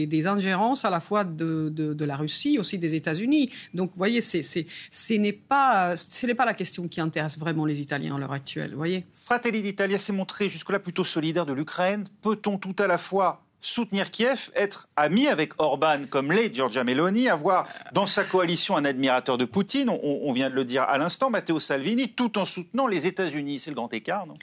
des, 0.06 0.26
ingérences 0.26 0.84
à 0.84 0.90
la 0.90 1.00
fois 1.00 1.24
de, 1.24 2.04
la 2.04 2.16
Russie, 2.16 2.58
aussi 2.58 2.78
des 2.78 2.94
États-Unis. 2.94 3.50
Donc, 3.74 3.90
vous 3.90 3.98
voyez, 3.98 4.20
ce 4.20 5.12
n'est 5.14 5.32
pas, 5.32 5.94
pas 6.36 6.44
la 6.44 6.54
question 6.54 6.88
qui 6.88 7.00
intéresse 7.00 7.38
vraiment 7.38 7.64
les 7.64 7.80
Italiens 7.80 8.16
à 8.16 8.18
l'heure 8.18 8.32
actuelle. 8.32 8.74
Voyez. 8.74 9.04
Fratelli 9.14 9.62
d'Italia 9.62 9.98
s'est 9.98 10.12
montré 10.12 10.48
jusque-là 10.48 10.78
plutôt 10.78 11.04
solidaire 11.04 11.46
de 11.46 11.52
l'Ukraine 11.52 12.01
peut-on 12.20 12.58
tout 12.58 12.76
à 12.78 12.86
la 12.86 12.98
fois 12.98 13.42
soutenir 13.62 14.10
Kiev, 14.10 14.50
être 14.56 14.88
ami 14.96 15.28
avec 15.28 15.52
Orban 15.58 16.02
comme 16.10 16.32
l'est 16.32 16.52
Giorgia 16.52 16.84
Meloni, 16.84 17.28
avoir 17.28 17.66
dans 17.92 18.06
sa 18.06 18.24
coalition 18.24 18.76
un 18.76 18.84
admirateur 18.84 19.38
de 19.38 19.44
Poutine, 19.44 19.88
on, 19.88 20.32
vient 20.32 20.50
de 20.50 20.54
le 20.54 20.64
dire 20.64 20.82
à 20.82 20.98
l'instant, 20.98 21.30
Matteo 21.30 21.60
Salvini, 21.60 22.08
tout 22.08 22.38
en 22.38 22.44
soutenant 22.44 22.88
les 22.88 23.06
États-Unis 23.06 23.60
C'est 23.60 23.70
le 23.70 23.76
grand 23.76 23.92
écart, 23.94 24.26
non? 24.26 24.34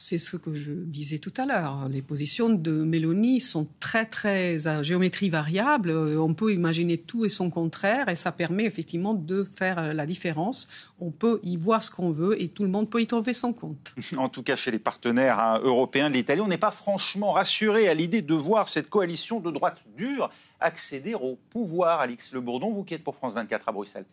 C'est 0.00 0.18
ce 0.18 0.36
que 0.36 0.52
je 0.52 0.70
disais 0.70 1.18
tout 1.18 1.32
à 1.38 1.44
l'heure. 1.44 1.88
Les 1.88 2.02
positions 2.02 2.48
de 2.48 2.70
Mélanie 2.70 3.40
sont 3.40 3.66
très, 3.80 4.06
très 4.06 4.68
à 4.68 4.80
géométrie 4.80 5.28
variable. 5.28 5.90
Euh, 5.90 6.22
on 6.22 6.34
peut 6.34 6.52
imaginer 6.52 6.98
tout 6.98 7.24
et 7.24 7.28
son 7.28 7.50
contraire, 7.50 8.08
et 8.08 8.14
ça 8.14 8.30
permet 8.30 8.64
effectivement 8.64 9.12
de 9.12 9.42
faire 9.42 9.92
la 9.92 10.06
différence. 10.06 10.68
On 11.00 11.10
peut 11.10 11.40
y 11.42 11.56
voir 11.56 11.82
ce 11.82 11.90
qu'on 11.90 12.12
veut, 12.12 12.40
et 12.40 12.46
tout 12.46 12.62
le 12.62 12.68
monde 12.68 12.88
peut 12.88 13.02
y 13.02 13.08
trouver 13.08 13.34
son 13.34 13.52
compte. 13.52 13.92
En 14.16 14.28
tout 14.28 14.44
cas, 14.44 14.54
chez 14.54 14.70
les 14.70 14.78
partenaires 14.78 15.40
hein, 15.40 15.60
européens 15.64 16.10
de 16.10 16.14
l'Italie, 16.14 16.42
on 16.42 16.48
n'est 16.48 16.58
pas 16.58 16.70
franchement 16.70 17.32
rassuré 17.32 17.88
à 17.88 17.94
l'idée 17.94 18.22
de 18.22 18.34
voir 18.34 18.68
cette 18.68 18.88
coalition 18.88 19.40
de 19.40 19.50
droite 19.50 19.82
dure 19.96 20.30
accéder 20.60 21.14
au 21.14 21.36
pouvoir. 21.50 22.00
Alix 22.00 22.32
Le 22.32 22.40
Bourdon, 22.40 22.70
vous 22.70 22.84
qui 22.84 22.94
êtes 22.94 23.02
pour 23.02 23.16
France 23.16 23.34
24 23.34 23.68
à 23.68 23.72
Bruxelles. 23.72 24.06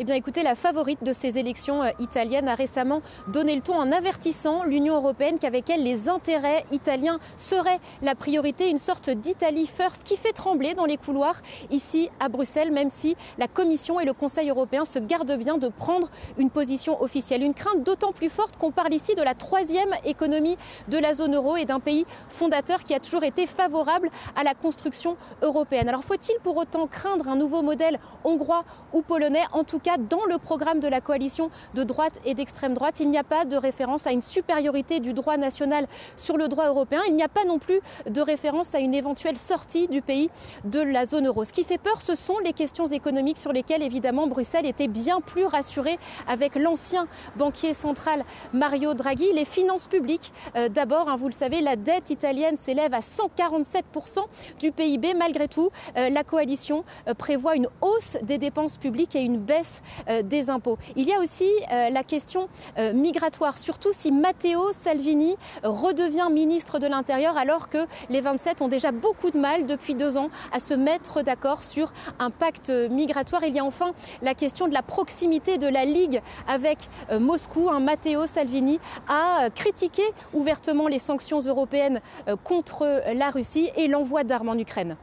Eh 0.00 0.04
bien 0.04 0.16
écoutez, 0.16 0.42
la 0.42 0.56
favorite 0.56 1.04
de 1.04 1.12
ces 1.12 1.38
élections 1.38 1.84
euh, 1.84 1.90
italiennes 2.00 2.48
a 2.48 2.56
récemment 2.56 3.00
donné 3.28 3.54
le 3.54 3.60
ton 3.60 3.76
en 3.76 3.92
avertissant 3.92 4.64
l'Union 4.64 4.96
européenne 4.96 5.38
qu'avec 5.38 5.70
elle, 5.70 5.84
les 5.84 6.08
intérêts 6.08 6.64
italiens 6.72 7.20
seraient 7.36 7.78
la 8.02 8.16
priorité, 8.16 8.68
une 8.68 8.78
sorte 8.78 9.08
d'Italie 9.08 9.68
first 9.68 10.02
qui 10.02 10.16
fait 10.16 10.32
trembler 10.32 10.74
dans 10.74 10.84
les 10.84 10.96
couloirs 10.96 11.40
ici 11.70 12.10
à 12.18 12.28
Bruxelles, 12.28 12.72
même 12.72 12.90
si 12.90 13.14
la 13.38 13.46
Commission 13.46 14.00
et 14.00 14.04
le 14.04 14.12
Conseil 14.14 14.50
européen 14.50 14.84
se 14.84 14.98
gardent 14.98 15.38
bien 15.38 15.58
de 15.58 15.68
prendre 15.68 16.10
une 16.38 16.50
position 16.50 17.00
officielle. 17.00 17.44
Une 17.44 17.54
crainte 17.54 17.84
d'autant 17.84 18.10
plus 18.10 18.30
forte 18.30 18.56
qu'on 18.56 18.72
parle 18.72 18.94
ici 18.94 19.14
de 19.14 19.22
la 19.22 19.34
troisième 19.34 19.94
économie 20.04 20.56
de 20.88 20.98
la 20.98 21.14
zone 21.14 21.36
euro 21.36 21.56
et 21.56 21.66
d'un 21.66 21.78
pays 21.78 22.04
fondateur 22.30 22.82
qui 22.82 22.94
a 22.94 22.98
toujours 22.98 23.22
été 23.22 23.46
favorable 23.46 24.10
à 24.34 24.42
la 24.42 24.54
construction 24.54 25.16
européenne. 25.42 25.88
Alors 25.88 26.02
faut-il 26.02 26.34
pour 26.42 26.56
autant 26.56 26.88
craindre 26.88 27.28
un 27.28 27.36
nouveau 27.36 27.62
modèle 27.62 28.00
hongrois 28.24 28.64
ou 28.92 29.00
polonais? 29.00 29.44
En 29.52 29.62
tout 29.62 29.78
dans 29.98 30.24
le 30.24 30.38
programme 30.38 30.80
de 30.80 30.88
la 30.88 31.00
coalition 31.00 31.50
de 31.74 31.84
droite 31.84 32.20
et 32.24 32.34
d'extrême 32.34 32.74
droite, 32.74 33.00
il 33.00 33.10
n'y 33.10 33.18
a 33.18 33.24
pas 33.24 33.44
de 33.44 33.56
référence 33.56 34.06
à 34.06 34.12
une 34.12 34.20
supériorité 34.20 35.00
du 35.00 35.12
droit 35.12 35.36
national 35.36 35.86
sur 36.16 36.36
le 36.36 36.48
droit 36.48 36.66
européen. 36.68 37.00
Il 37.08 37.14
n'y 37.14 37.22
a 37.22 37.28
pas 37.28 37.44
non 37.44 37.58
plus 37.58 37.80
de 38.08 38.20
référence 38.20 38.74
à 38.74 38.78
une 38.78 38.94
éventuelle 38.94 39.36
sortie 39.36 39.88
du 39.88 40.00
pays 40.02 40.30
de 40.64 40.80
la 40.80 41.06
zone 41.06 41.26
euro. 41.26 41.44
Ce 41.44 41.52
qui 41.52 41.64
fait 41.64 41.78
peur, 41.78 42.00
ce 42.00 42.14
sont 42.14 42.38
les 42.38 42.52
questions 42.52 42.86
économiques 42.86 43.38
sur 43.38 43.52
lesquelles, 43.52 43.82
évidemment, 43.82 44.26
Bruxelles 44.26 44.66
était 44.66 44.88
bien 44.88 45.20
plus 45.20 45.44
rassurée 45.44 45.98
avec 46.26 46.54
l'ancien 46.54 47.06
banquier 47.36 47.74
central 47.74 48.24
Mario 48.52 48.94
Draghi. 48.94 49.32
Les 49.34 49.44
finances 49.44 49.86
publiques, 49.86 50.32
euh, 50.56 50.68
d'abord, 50.68 51.08
hein, 51.08 51.16
vous 51.16 51.28
le 51.28 51.32
savez, 51.32 51.60
la 51.60 51.76
dette 51.76 52.10
italienne 52.10 52.56
s'élève 52.56 52.94
à 52.94 53.00
147% 53.00 54.20
du 54.58 54.72
PIB. 54.72 55.14
Malgré 55.14 55.48
tout, 55.48 55.70
euh, 55.96 56.08
la 56.08 56.24
coalition 56.24 56.84
euh, 57.08 57.14
prévoit 57.14 57.56
une 57.56 57.68
hausse 57.80 58.16
des 58.22 58.38
dépenses 58.38 58.76
publiques 58.76 59.14
et 59.16 59.20
une 59.20 59.38
baisse 59.38 59.73
euh, 60.08 60.22
des 60.22 60.50
impôts. 60.50 60.78
Il 60.96 61.08
y 61.08 61.12
a 61.12 61.20
aussi 61.20 61.48
euh, 61.72 61.90
la 61.90 62.02
question 62.02 62.48
euh, 62.78 62.92
migratoire, 62.92 63.58
surtout 63.58 63.90
si 63.92 64.12
Matteo 64.12 64.72
Salvini 64.72 65.36
redevient 65.62 66.28
ministre 66.30 66.78
de 66.78 66.86
l'Intérieur 66.86 67.36
alors 67.36 67.68
que 67.68 67.86
les 68.10 68.20
27 68.20 68.62
ont 68.62 68.68
déjà 68.68 68.92
beaucoup 68.92 69.30
de 69.30 69.38
mal 69.38 69.66
depuis 69.66 69.94
deux 69.94 70.16
ans 70.16 70.30
à 70.52 70.58
se 70.58 70.74
mettre 70.74 71.22
d'accord 71.22 71.62
sur 71.62 71.92
un 72.18 72.30
pacte 72.30 72.70
migratoire. 72.70 73.44
Il 73.44 73.54
y 73.54 73.58
a 73.58 73.64
enfin 73.64 73.92
la 74.22 74.34
question 74.34 74.68
de 74.68 74.74
la 74.74 74.82
proximité 74.82 75.58
de 75.58 75.66
la 75.66 75.84
Ligue 75.84 76.20
avec 76.48 76.78
Moscou. 77.18 77.70
Matteo 77.80 78.26
Salvini 78.26 78.78
a 79.08 79.48
critiqué 79.54 80.02
ouvertement 80.32 80.88
les 80.88 80.98
sanctions 80.98 81.40
européennes 81.40 82.00
contre 82.42 83.02
la 83.14 83.30
Russie 83.30 83.70
et 83.76 83.88
l'envoi 83.88 84.24
d'armes 84.24 84.50
en 84.50 84.58
Ukraine 84.58 84.96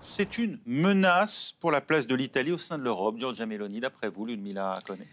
c'est 0.00 0.38
une 0.38 0.58
menace 0.66 1.54
pour 1.60 1.70
la 1.70 1.80
place 1.80 2.06
de 2.06 2.14
l'Italie 2.14 2.52
au 2.52 2.58
sein 2.58 2.78
de 2.78 2.82
l'Europe. 2.82 3.18
Giorgia 3.18 3.46
Meloni, 3.46 3.80
d'après 3.80 4.08
vous, 4.08 4.26
Ludmila 4.26 4.78
connaît 4.86 5.06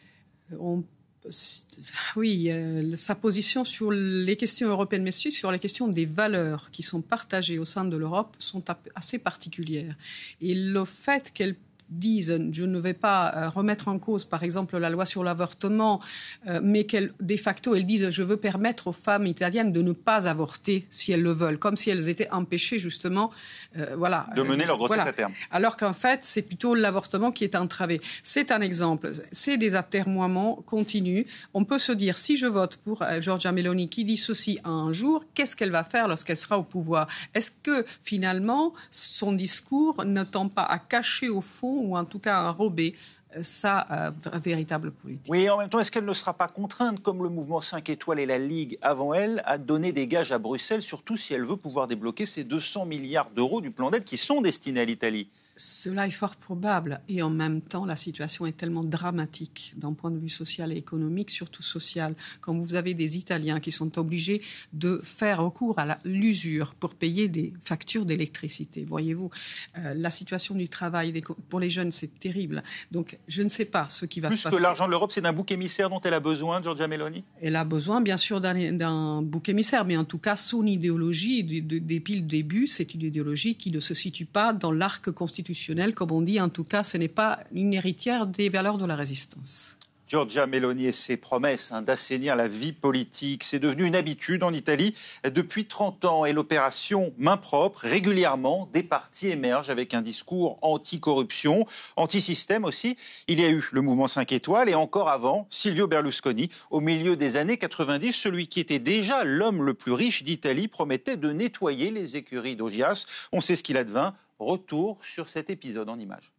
oui, 2.16 2.50
euh, 2.52 2.96
sa 2.96 3.16
position 3.16 3.66
sur 3.66 3.92
les 3.92 4.36
questions 4.36 4.70
européennes, 4.70 5.04
mais 5.04 5.10
aussi 5.10 5.32
sur 5.32 5.52
les 5.52 5.60
questions 5.60 5.88
des 5.88 6.06
valeurs 6.06 6.72
qui 6.72 6.84
sont 6.84 7.02
partagées 7.02 7.60
au 7.60 7.66
sein 7.66 7.86
de 7.86 7.98
l'Europe 7.98 8.36
sont 8.40 8.64
assez 8.96 9.18
particulières. 9.18 9.96
Et 10.42 10.56
le 10.56 10.86
fait 10.86 11.32
qu'elle 11.34 11.56
disent 11.90 12.40
je 12.52 12.64
ne 12.64 12.80
vais 12.80 12.94
pas 12.94 13.34
euh, 13.36 13.50
remettre 13.50 13.88
en 13.88 14.00
cause, 14.00 14.26
par 14.26 14.44
exemple, 14.44 14.78
la 14.78 14.90
loi 14.90 15.06
sur 15.06 15.24
l'avortement, 15.24 16.02
euh, 16.48 16.60
mais 16.64 16.86
qu'elles, 16.86 17.12
de 17.20 17.36
facto, 17.38 17.76
elles 17.76 17.86
disent 17.86 18.10
je 18.10 18.24
veux 18.24 18.38
permettre 18.38 18.88
aux 18.88 18.92
femmes 18.94 19.26
italiennes 19.26 19.72
de 19.72 19.82
ne 19.82 19.92
pas 19.92 20.28
avorter 20.28 20.86
si 20.90 21.12
elles 21.12 21.22
le 21.22 21.32
veulent, 21.32 21.60
comme 21.60 21.78
si 21.78 21.90
elles 21.90 22.10
étaient 22.10 22.30
empêchées 22.32 22.80
justement, 22.80 23.32
euh, 23.78 23.96
voilà, 23.96 24.28
de 24.36 24.42
mener 24.42 24.66
leur 24.66 24.78
grossesse 24.78 25.00
à 25.00 25.14
terme. 25.14 25.34
Alors 25.52 25.78
qu'en 25.78 25.94
fait, 25.94 26.22
c'est 26.24 26.42
plutôt 26.42 26.76
l'avortement 26.76 27.32
qui 27.32 27.44
est 27.44 27.56
entravé. 27.56 28.02
C'est 28.24 28.52
un 28.52 28.62
exemple. 28.62 29.12
C'est 29.32 29.58
des 29.58 29.76
atermoiements 29.76 30.56
continus. 30.66 31.26
On 31.54 31.64
peut 31.64 31.80
se 31.80 31.92
dire 31.92 32.18
si 32.18 32.38
je 32.38 32.48
vote 32.48 32.78
pour 32.78 33.04
Giorgia 33.20 33.52
Meloni 33.52 33.90
qui 33.90 34.04
dit 34.04 34.18
ceci 34.18 34.60
un 34.64 34.92
jour, 34.92 35.24
qu'est-ce 35.34 35.56
qu'elle 35.56 35.72
va 35.72 35.84
faire 35.84 36.08
lorsqu'elle 36.08 36.38
sera 36.38 36.58
au 36.58 36.64
pouvoir? 36.64 37.08
Est-ce 37.34 37.52
que 37.52 37.86
finalement 38.04 38.74
son 38.92 39.34
discours 39.34 40.06
ne 40.06 40.24
tend 40.24 40.50
pas 40.50 40.64
à 40.64 40.80
cacher 40.80 41.30
au 41.30 41.42
fond 41.42 41.77
ou 41.78 41.98
en 41.98 42.06
tout 42.06 42.20
cas 42.20 42.44
enrober 42.50 42.96
euh, 43.36 43.44
sa 43.44 43.86
euh, 43.92 44.12
véritable 44.40 44.92
politique. 44.92 45.26
Oui, 45.30 45.50
en 45.50 45.58
même 45.58 45.70
temps, 45.70 45.80
est-ce 45.80 45.92
qu'elle 45.92 46.06
ne 46.06 46.14
sera 46.14 46.34
pas 46.34 46.48
contrainte, 46.48 47.02
comme 47.02 47.24
le 47.24 47.30
mouvement 47.30 47.60
5 47.60 47.90
étoiles 47.90 48.20
et 48.20 48.26
la 48.26 48.38
Ligue 48.38 48.78
avant 48.82 49.14
elle, 49.14 49.42
à 49.46 49.58
donner 49.58 49.92
des 49.92 50.08
gages 50.08 50.32
à 50.32 50.40
Bruxelles, 50.40 50.82
surtout 50.82 51.18
si 51.18 51.34
elle 51.34 51.44
veut 51.44 51.58
pouvoir 51.58 51.88
débloquer 51.88 52.26
ces 52.26 52.44
200 52.44 52.86
milliards 52.86 53.30
d'euros 53.32 53.60
du 53.60 53.70
plan 53.70 53.92
d'aide 53.92 54.06
qui 54.06 54.18
sont 54.18 54.42
destinés 54.42 54.82
à 54.82 54.86
l'Italie? 54.86 55.28
Cela 55.58 56.08
est 56.08 56.12
fort 56.12 56.36
probable 56.36 57.02
et 57.10 57.22
en 57.22 57.30
même 57.30 57.62
temps, 57.62 57.86
la 57.86 57.96
situation 57.96 58.46
est 58.46 58.56
tellement 58.56 58.84
dramatique 58.84 59.74
d'un 59.76 59.94
point 59.94 60.12
de 60.12 60.20
vue 60.20 60.30
social 60.30 60.72
et 60.72 60.78
économique, 60.78 61.32
surtout 61.32 61.64
social, 61.64 62.16
quand 62.42 62.56
vous 62.56 62.76
avez 62.76 62.94
des 62.94 63.18
Italiens 63.18 63.60
qui 63.60 63.72
sont 63.72 63.98
obligés 63.98 64.42
de 64.74 65.02
faire 65.04 65.42
recours 65.44 65.80
à 65.80 65.98
l'usure 66.06 66.76
pour 66.76 66.94
payer 66.94 67.28
des 67.28 67.54
factures 67.62 68.06
d'électricité. 68.06 68.86
Voyez-vous, 68.86 69.32
euh, 69.78 69.94
la 69.96 70.12
situation 70.12 70.54
du 70.54 70.70
travail 70.70 71.22
pour 71.50 71.60
les 71.60 71.70
jeunes, 71.70 71.92
c'est 71.92 72.20
terrible. 72.20 72.64
Donc, 72.92 73.18
je 73.28 73.42
ne 73.42 73.50
sais 73.50 73.66
pas 73.66 73.88
ce 73.90 74.06
qui 74.06 74.20
va 74.20 74.30
se 74.30 74.36
passer. 74.36 74.50
Plus 74.50 74.58
que 74.58 74.62
l'argent 74.62 74.86
de 74.86 74.92
l'Europe, 74.92 75.12
c'est 75.12 75.22
d'un 75.22 75.34
bouc 75.34 75.52
émissaire 75.52 75.90
dont 75.90 76.02
elle 76.02 76.14
a 76.14 76.20
besoin, 76.20 76.62
Giorgia 76.62 76.88
Meloni? 76.88 77.24
Elle 77.42 77.56
a 77.56 77.66
besoin, 77.66 78.02
bien 78.02 78.18
sûr, 78.18 78.42
d'un 78.42 79.22
bouc 79.24 79.50
émissaire, 79.50 79.86
mais 79.86 79.98
en 79.98 80.06
tout 80.06 80.20
cas, 80.20 80.36
son 80.36 80.66
idéologie, 80.68 81.44
depuis 81.44 82.16
le 82.16 82.22
début, 82.22 82.68
c'est 82.68 82.94
une 82.94 83.02
idéologie 83.02 83.56
qui 83.56 83.72
ne 83.72 83.80
se 83.80 83.96
situe 83.96 84.26
pas 84.26 84.54
dans 84.54 84.72
l'arc 84.72 85.10
constitutionnel 85.10 85.47
comme 85.94 86.12
on 86.12 86.22
dit. 86.22 86.40
En 86.40 86.50
tout 86.50 86.64
cas, 86.64 86.84
ce 86.84 86.98
n'est 86.98 87.08
pas 87.08 87.40
une 87.54 87.74
héritière 87.74 88.28
des 88.28 88.50
valeurs 88.50 88.78
de 88.78 88.86
la 88.86 88.96
résistance. 88.96 89.77
Giorgia 90.08 90.48
Meloni 90.48 90.86
et 90.86 90.92
ses 90.94 91.18
promesses 91.18 91.72
hein, 91.74 91.82
d'assainir 91.82 92.38
la 92.38 92.48
vie 92.48 92.72
politique, 92.72 93.44
c'est 93.44 93.60
devenu 93.60 93.84
une 93.84 93.96
habitude 93.96 94.42
en 94.44 94.54
Italie 94.54 94.96
depuis 95.26 95.66
30 95.66 96.06
ans. 96.06 96.26
Et 96.26 96.32
l'opération 96.32 97.14
main 97.18 97.36
propre, 97.36 97.82
régulièrement, 97.82 98.70
des 98.72 98.84
partis 98.84 99.28
émergent 99.28 99.70
avec 99.70 99.94
un 99.94 100.02
discours 100.02 100.58
anti-corruption, 100.62 101.66
anti-système 101.98 102.64
aussi. 102.64 102.96
Il 103.28 103.42
y 103.42 103.46
a 103.46 103.50
eu 103.50 103.68
le 103.74 103.82
mouvement 103.82 104.08
5 104.08 104.32
étoiles 104.32 104.70
et 104.70 104.76
encore 104.76 105.10
avant, 105.10 105.46
Silvio 105.50 105.88
Berlusconi, 105.88 106.50
au 106.72 106.80
milieu 106.80 107.18
des 107.18 107.36
années 107.36 107.58
90, 107.58 108.14
celui 108.14 108.48
qui 108.48 108.62
était 108.62 108.80
déjà 108.80 109.26
l'homme 109.26 109.64
le 109.64 109.74
plus 109.74 109.92
riche 109.92 110.24
d'Italie, 110.24 110.70
promettait 110.70 111.18
de 111.18 111.32
nettoyer 111.34 111.92
les 111.92 112.16
écuries 112.16 112.56
d'Ogias. 112.56 113.06
On 113.34 113.42
sait 113.42 113.58
ce 113.58 113.64
qu'il 113.64 113.76
advint 113.76 114.14
Retour 114.40 115.04
sur 115.04 115.28
cet 115.30 115.50
épisode 115.50 115.90
en 115.90 116.00
images. 116.00 116.37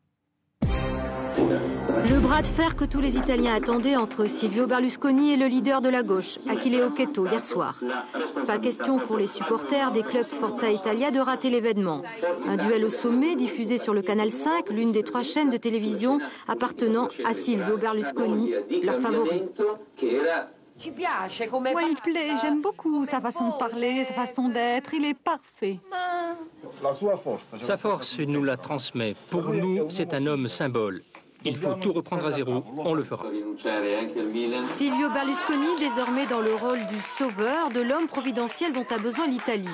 Le 2.06 2.20
bras 2.20 2.42
de 2.42 2.46
fer 2.46 2.76
que 2.76 2.84
tous 2.84 3.00
les 3.00 3.16
Italiens 3.16 3.54
attendaient 3.54 3.96
entre 3.96 4.26
Silvio 4.26 4.66
Berlusconi 4.66 5.32
et 5.32 5.36
le 5.36 5.46
leader 5.46 5.80
de 5.80 5.88
la 5.88 6.02
gauche, 6.02 6.38
Achille 6.48 6.80
Occhetto, 6.82 7.26
hier 7.26 7.42
soir. 7.42 7.80
Pas 8.46 8.58
question 8.58 8.98
pour 8.98 9.16
les 9.16 9.26
supporters 9.26 9.90
des 9.90 10.02
clubs 10.02 10.24
Forza 10.24 10.70
Italia 10.70 11.10
de 11.10 11.20
rater 11.20 11.50
l'événement. 11.50 12.02
Un 12.46 12.56
duel 12.56 12.84
au 12.84 12.90
sommet 12.90 13.36
diffusé 13.36 13.78
sur 13.78 13.94
le 13.94 14.02
Canal 14.02 14.30
5, 14.30 14.70
l'une 14.70 14.92
des 14.92 15.02
trois 15.02 15.22
chaînes 15.22 15.50
de 15.50 15.56
télévision 15.56 16.18
appartenant 16.46 17.08
à 17.24 17.34
Silvio 17.34 17.76
Berlusconi, 17.76 18.52
leur 18.82 19.00
favori. 19.00 19.42
Moi, 21.72 21.82
il 21.88 21.96
plaît, 21.96 22.34
j'aime 22.40 22.60
beaucoup 22.60 23.04
sa 23.04 23.20
façon 23.20 23.48
de 23.48 23.58
parler, 23.58 24.04
sa 24.04 24.14
façon 24.14 24.48
d'être, 24.48 24.94
il 24.94 25.04
est 25.04 25.18
parfait. 25.18 25.80
Sa 27.60 27.76
force, 27.76 28.16
il 28.18 28.30
nous 28.30 28.44
la 28.44 28.56
transmet. 28.56 29.16
Pour 29.30 29.52
nous, 29.52 29.90
c'est 29.90 30.14
un 30.14 30.26
homme 30.26 30.46
symbole. 30.46 31.02
Il 31.44 31.56
faut 31.56 31.74
tout 31.74 31.92
reprendre 31.92 32.26
à 32.26 32.30
zéro, 32.30 32.64
on 32.78 32.94
le 32.94 33.02
fera. 33.02 33.26
Silvio 34.64 35.08
Berlusconi, 35.10 35.78
désormais 35.78 36.26
dans 36.26 36.40
le 36.40 36.54
rôle 36.54 36.84
du 36.86 37.00
sauveur, 37.00 37.70
de 37.70 37.80
l'homme 37.80 38.06
providentiel 38.06 38.72
dont 38.72 38.86
a 38.90 38.98
besoin 38.98 39.26
l'Italie. 39.26 39.68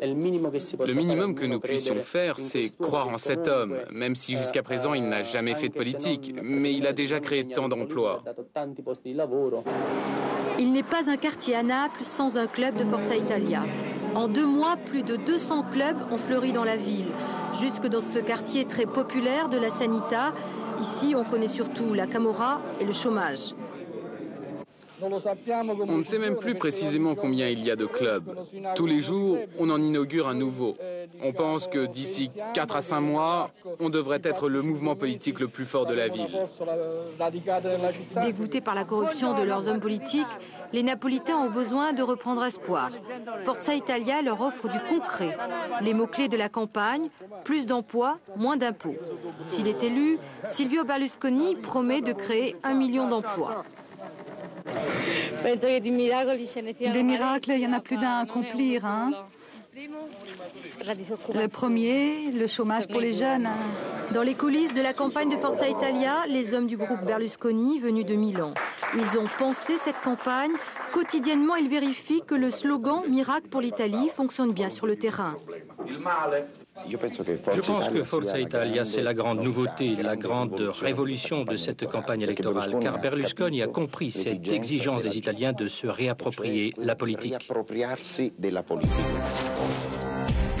Le 0.00 0.94
minimum 0.94 1.34
que 1.34 1.44
nous 1.44 1.60
puissions 1.60 2.00
faire, 2.00 2.38
c'est 2.38 2.76
croire 2.76 3.08
en 3.08 3.18
cet 3.18 3.46
homme, 3.46 3.78
même 3.92 4.16
si 4.16 4.36
jusqu'à 4.36 4.62
présent 4.62 4.94
il 4.94 5.08
n'a 5.08 5.22
jamais 5.22 5.54
fait 5.54 5.68
de 5.68 5.74
politique, 5.74 6.34
mais 6.42 6.72
il 6.72 6.86
a 6.86 6.92
déjà 6.92 7.20
créé 7.20 7.46
tant 7.46 7.68
d'emplois. 7.68 8.22
Il 10.58 10.72
n'est 10.72 10.82
pas 10.82 11.10
un 11.10 11.16
quartier 11.16 11.54
à 11.54 11.62
Naples 11.62 12.04
sans 12.04 12.36
un 12.36 12.46
club 12.46 12.76
de 12.76 12.84
Forza 12.84 13.16
Italia. 13.16 13.62
En 14.14 14.28
deux 14.28 14.46
mois, 14.46 14.76
plus 14.76 15.02
de 15.02 15.16
200 15.16 15.64
clubs 15.72 15.96
ont 16.12 16.18
fleuri 16.18 16.52
dans 16.52 16.62
la 16.62 16.76
ville, 16.76 17.10
jusque 17.60 17.86
dans 17.86 18.00
ce 18.00 18.18
quartier 18.18 18.64
très 18.64 18.86
populaire 18.86 19.48
de 19.48 19.58
la 19.58 19.70
Sanita. 19.70 20.32
Ici, 20.80 21.14
on 21.16 21.24
connaît 21.24 21.48
surtout 21.48 21.94
la 21.94 22.06
Camorra 22.06 22.60
et 22.80 22.84
le 22.84 22.92
chômage. 22.92 23.54
On 25.02 25.98
ne 25.98 26.04
sait 26.04 26.18
même 26.18 26.36
plus 26.36 26.54
précisément 26.54 27.14
combien 27.14 27.48
il 27.48 27.64
y 27.64 27.70
a 27.70 27.76
de 27.76 27.86
clubs. 27.86 28.24
Tous 28.74 28.86
les 28.86 29.00
jours, 29.00 29.38
on 29.58 29.70
en 29.70 29.80
inaugure 29.80 30.28
un 30.28 30.34
nouveau. 30.34 30.76
On 31.22 31.32
pense 31.32 31.66
que 31.66 31.86
d'ici 31.86 32.30
4 32.54 32.76
à 32.76 32.82
5 32.82 33.00
mois, 33.00 33.50
on 33.80 33.90
devrait 33.90 34.20
être 34.22 34.48
le 34.48 34.62
mouvement 34.62 34.94
politique 34.94 35.40
le 35.40 35.48
plus 35.48 35.64
fort 35.64 35.86
de 35.86 35.94
la 35.94 36.08
ville. 36.08 36.28
Dégoûtés 38.22 38.60
par 38.60 38.74
la 38.74 38.84
corruption 38.84 39.34
de 39.34 39.42
leurs 39.42 39.68
hommes 39.68 39.80
politiques, 39.80 40.26
les 40.72 40.82
Napolitains 40.82 41.36
ont 41.36 41.50
besoin 41.50 41.92
de 41.92 42.02
reprendre 42.02 42.44
espoir. 42.44 42.90
Forza 43.44 43.74
Italia 43.74 44.22
leur 44.22 44.40
offre 44.40 44.68
du 44.68 44.78
concret. 44.88 45.36
Les 45.82 45.94
mots-clés 45.94 46.28
de 46.28 46.36
la 46.36 46.48
campagne, 46.48 47.08
plus 47.44 47.66
d'emplois, 47.66 48.18
moins 48.36 48.56
d'impôts. 48.56 48.96
S'il 49.44 49.68
est 49.68 49.82
élu, 49.82 50.18
Silvio 50.44 50.84
Berlusconi 50.84 51.56
promet 51.56 52.00
de 52.00 52.12
créer 52.12 52.56
un 52.62 52.74
million 52.74 53.08
d'emplois. 53.08 53.62
Des 56.92 57.02
miracles, 57.02 57.52
il 57.52 57.60
y 57.60 57.66
en 57.66 57.72
a 57.72 57.80
plus 57.80 57.96
d'un 57.96 58.18
à 58.18 58.20
accomplir. 58.20 58.86
Hein 58.86 59.12
le 61.34 61.48
premier, 61.48 62.30
le 62.32 62.46
chômage 62.46 62.86
pour 62.86 63.00
les 63.00 63.14
jeunes. 63.14 63.48
Dans 64.12 64.22
les 64.22 64.34
coulisses 64.34 64.72
de 64.72 64.80
la 64.80 64.92
campagne 64.92 65.30
de 65.30 65.36
Forza 65.36 65.68
Italia, 65.68 66.24
les 66.28 66.54
hommes 66.54 66.66
du 66.66 66.76
groupe 66.76 67.04
Berlusconi 67.04 67.80
venus 67.80 68.04
de 68.04 68.14
Milan. 68.14 68.52
Ils 68.94 69.18
ont 69.18 69.28
pensé 69.38 69.76
cette 69.78 70.00
campagne. 70.02 70.52
Quotidiennement, 70.92 71.56
ils 71.56 71.68
vérifient 71.68 72.22
que 72.24 72.36
le 72.36 72.50
slogan 72.50 73.02
Miracle 73.08 73.48
pour 73.48 73.60
l'Italie 73.60 74.10
fonctionne 74.14 74.52
bien 74.52 74.68
sur 74.68 74.86
le 74.86 74.94
terrain. 74.94 75.36
Je 76.86 77.66
pense 77.66 77.88
que 77.88 78.02
Forza 78.04 78.38
Italia, 78.38 78.84
c'est 78.84 79.02
la 79.02 79.14
grande 79.14 79.40
nouveauté, 79.40 79.96
la 79.96 80.14
grande 80.16 80.60
révolution 80.60 81.42
de 81.44 81.56
cette 81.56 81.86
campagne 81.86 82.22
électorale, 82.22 82.78
car 82.80 83.00
Berlusconi 83.00 83.62
a 83.62 83.66
compris 83.66 84.12
cette 84.12 84.46
exigence 84.52 85.02
des 85.02 85.18
Italiens 85.18 85.52
de 85.52 85.66
se 85.66 85.88
réapproprier 85.88 86.72
la 86.76 86.94
politique. 86.94 87.50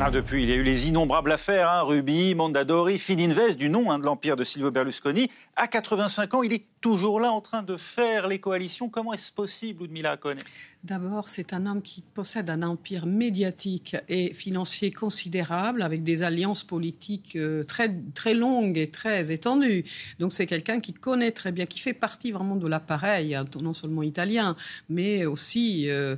Ah, 0.00 0.10
depuis, 0.10 0.42
il 0.42 0.50
y 0.50 0.52
a 0.52 0.56
eu 0.56 0.64
les 0.64 0.88
innombrables 0.88 1.30
affaires, 1.30 1.70
hein, 1.70 1.82
Ruby, 1.82 2.34
Mondadori, 2.34 2.98
Fininvest, 2.98 3.56
du 3.56 3.68
nom 3.68 3.92
hein, 3.92 4.00
de 4.00 4.04
l'empire 4.04 4.34
de 4.34 4.42
Silvio 4.42 4.72
Berlusconi. 4.72 5.30
À 5.54 5.68
85 5.68 6.34
ans, 6.34 6.42
il 6.42 6.52
est 6.52 6.64
toujours 6.80 7.20
là 7.20 7.30
en 7.30 7.40
train 7.40 7.62
de 7.62 7.76
faire 7.76 8.26
les 8.26 8.40
coalitions. 8.40 8.88
Comment 8.88 9.12
est-ce 9.12 9.30
possible, 9.30 9.84
Ludmila 9.84 10.16
Kone 10.16 10.38
D'abord, 10.82 11.28
c'est 11.28 11.52
un 11.52 11.64
homme 11.64 11.80
qui 11.80 12.02
possède 12.02 12.50
un 12.50 12.62
empire 12.64 13.06
médiatique 13.06 13.96
et 14.08 14.34
financier 14.34 14.90
considérable, 14.90 15.80
avec 15.80 16.02
des 16.02 16.24
alliances 16.24 16.64
politiques 16.64 17.36
euh, 17.36 17.62
très, 17.62 17.94
très 18.14 18.34
longues 18.34 18.76
et 18.76 18.90
très 18.90 19.30
étendues. 19.30 19.84
Donc, 20.18 20.32
c'est 20.32 20.46
quelqu'un 20.46 20.80
qui 20.80 20.92
connaît 20.92 21.32
très 21.32 21.52
bien, 21.52 21.66
qui 21.66 21.78
fait 21.78 21.94
partie 21.94 22.32
vraiment 22.32 22.56
de 22.56 22.66
l'appareil, 22.66 23.36
hein, 23.36 23.44
non 23.62 23.72
seulement 23.72 24.02
italien, 24.02 24.56
mais 24.88 25.24
aussi... 25.24 25.88
Euh, 25.88 26.16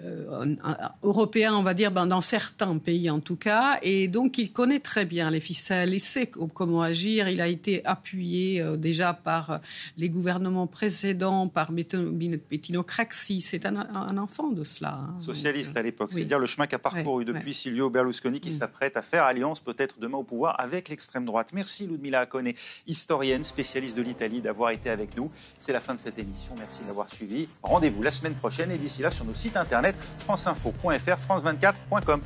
euh, 0.00 0.54
européen, 1.02 1.54
on 1.54 1.64
va 1.64 1.74
dire, 1.74 1.90
ben, 1.90 2.06
dans 2.06 2.20
certains 2.20 2.78
pays 2.78 3.10
en 3.10 3.18
tout 3.18 3.34
cas. 3.34 3.78
Et 3.82 4.06
donc, 4.06 4.38
il 4.38 4.52
connaît 4.52 4.78
très 4.78 5.04
bien 5.04 5.30
les 5.30 5.40
ficelles, 5.40 5.92
il 5.92 6.00
sait 6.00 6.26
comment 6.26 6.82
agir. 6.82 7.28
Il 7.28 7.40
a 7.40 7.48
été 7.48 7.84
appuyé 7.84 8.60
euh, 8.60 8.76
déjà 8.76 9.12
par 9.12 9.50
euh, 9.50 9.58
les 9.96 10.08
gouvernements 10.08 10.68
précédents, 10.68 11.48
par 11.48 11.72
Bettino 11.72 12.82
Craxi. 12.84 13.40
C'est 13.40 13.66
un, 13.66 14.16
enfant 14.18 14.48
de 14.48 14.62
cela. 14.62 15.00
Hein. 15.00 15.20
Socialiste 15.20 15.76
à 15.76 15.82
l'époque, 15.82 16.12
c'est 16.12 16.24
dire 16.24 16.38
le 16.38 16.46
chemin 16.46 16.66
qu'a 16.66 16.78
parcouru 16.78 17.24
depuis 17.24 17.52
Silvio 17.52 17.90
Berlusconi 17.90 18.38
qui 18.38 18.50
mm. 18.50 18.58
s'apprête 18.58 18.96
à 18.96 19.02
faire 19.02 19.24
alliance 19.24 19.60
peut-être 19.60 19.98
demain 19.98 20.18
au 20.18 20.24
pouvoir 20.24 20.60
avec 20.60 20.88
l'extrême 20.88 21.24
droite. 21.24 21.48
Merci 21.52 21.86
Ludmila 21.88 22.20
Akone, 22.20 22.52
historienne, 22.86 23.42
spécialiste 23.42 23.96
de 23.96 24.02
l'Italie, 24.02 24.40
d'avoir 24.40 24.70
été 24.70 24.90
avec 24.90 25.16
nous. 25.16 25.30
C'est 25.58 25.72
la 25.72 25.80
fin 25.80 25.94
de 25.94 25.98
cette 25.98 26.18
émission. 26.18 26.54
Merci 26.56 26.82
d'avoir 26.86 27.12
suivi. 27.12 27.48
Rendez-vous 27.62 28.02
la 28.02 28.12
semaine 28.12 28.34
prochaine 28.34 28.70
et 28.70 28.78
d'ici 28.78 29.02
là 29.02 29.10
sur 29.10 29.24
nos 29.24 29.34
sites 29.34 29.56
franceinfo.fr, 29.94 31.18
france24.com. 31.28 32.22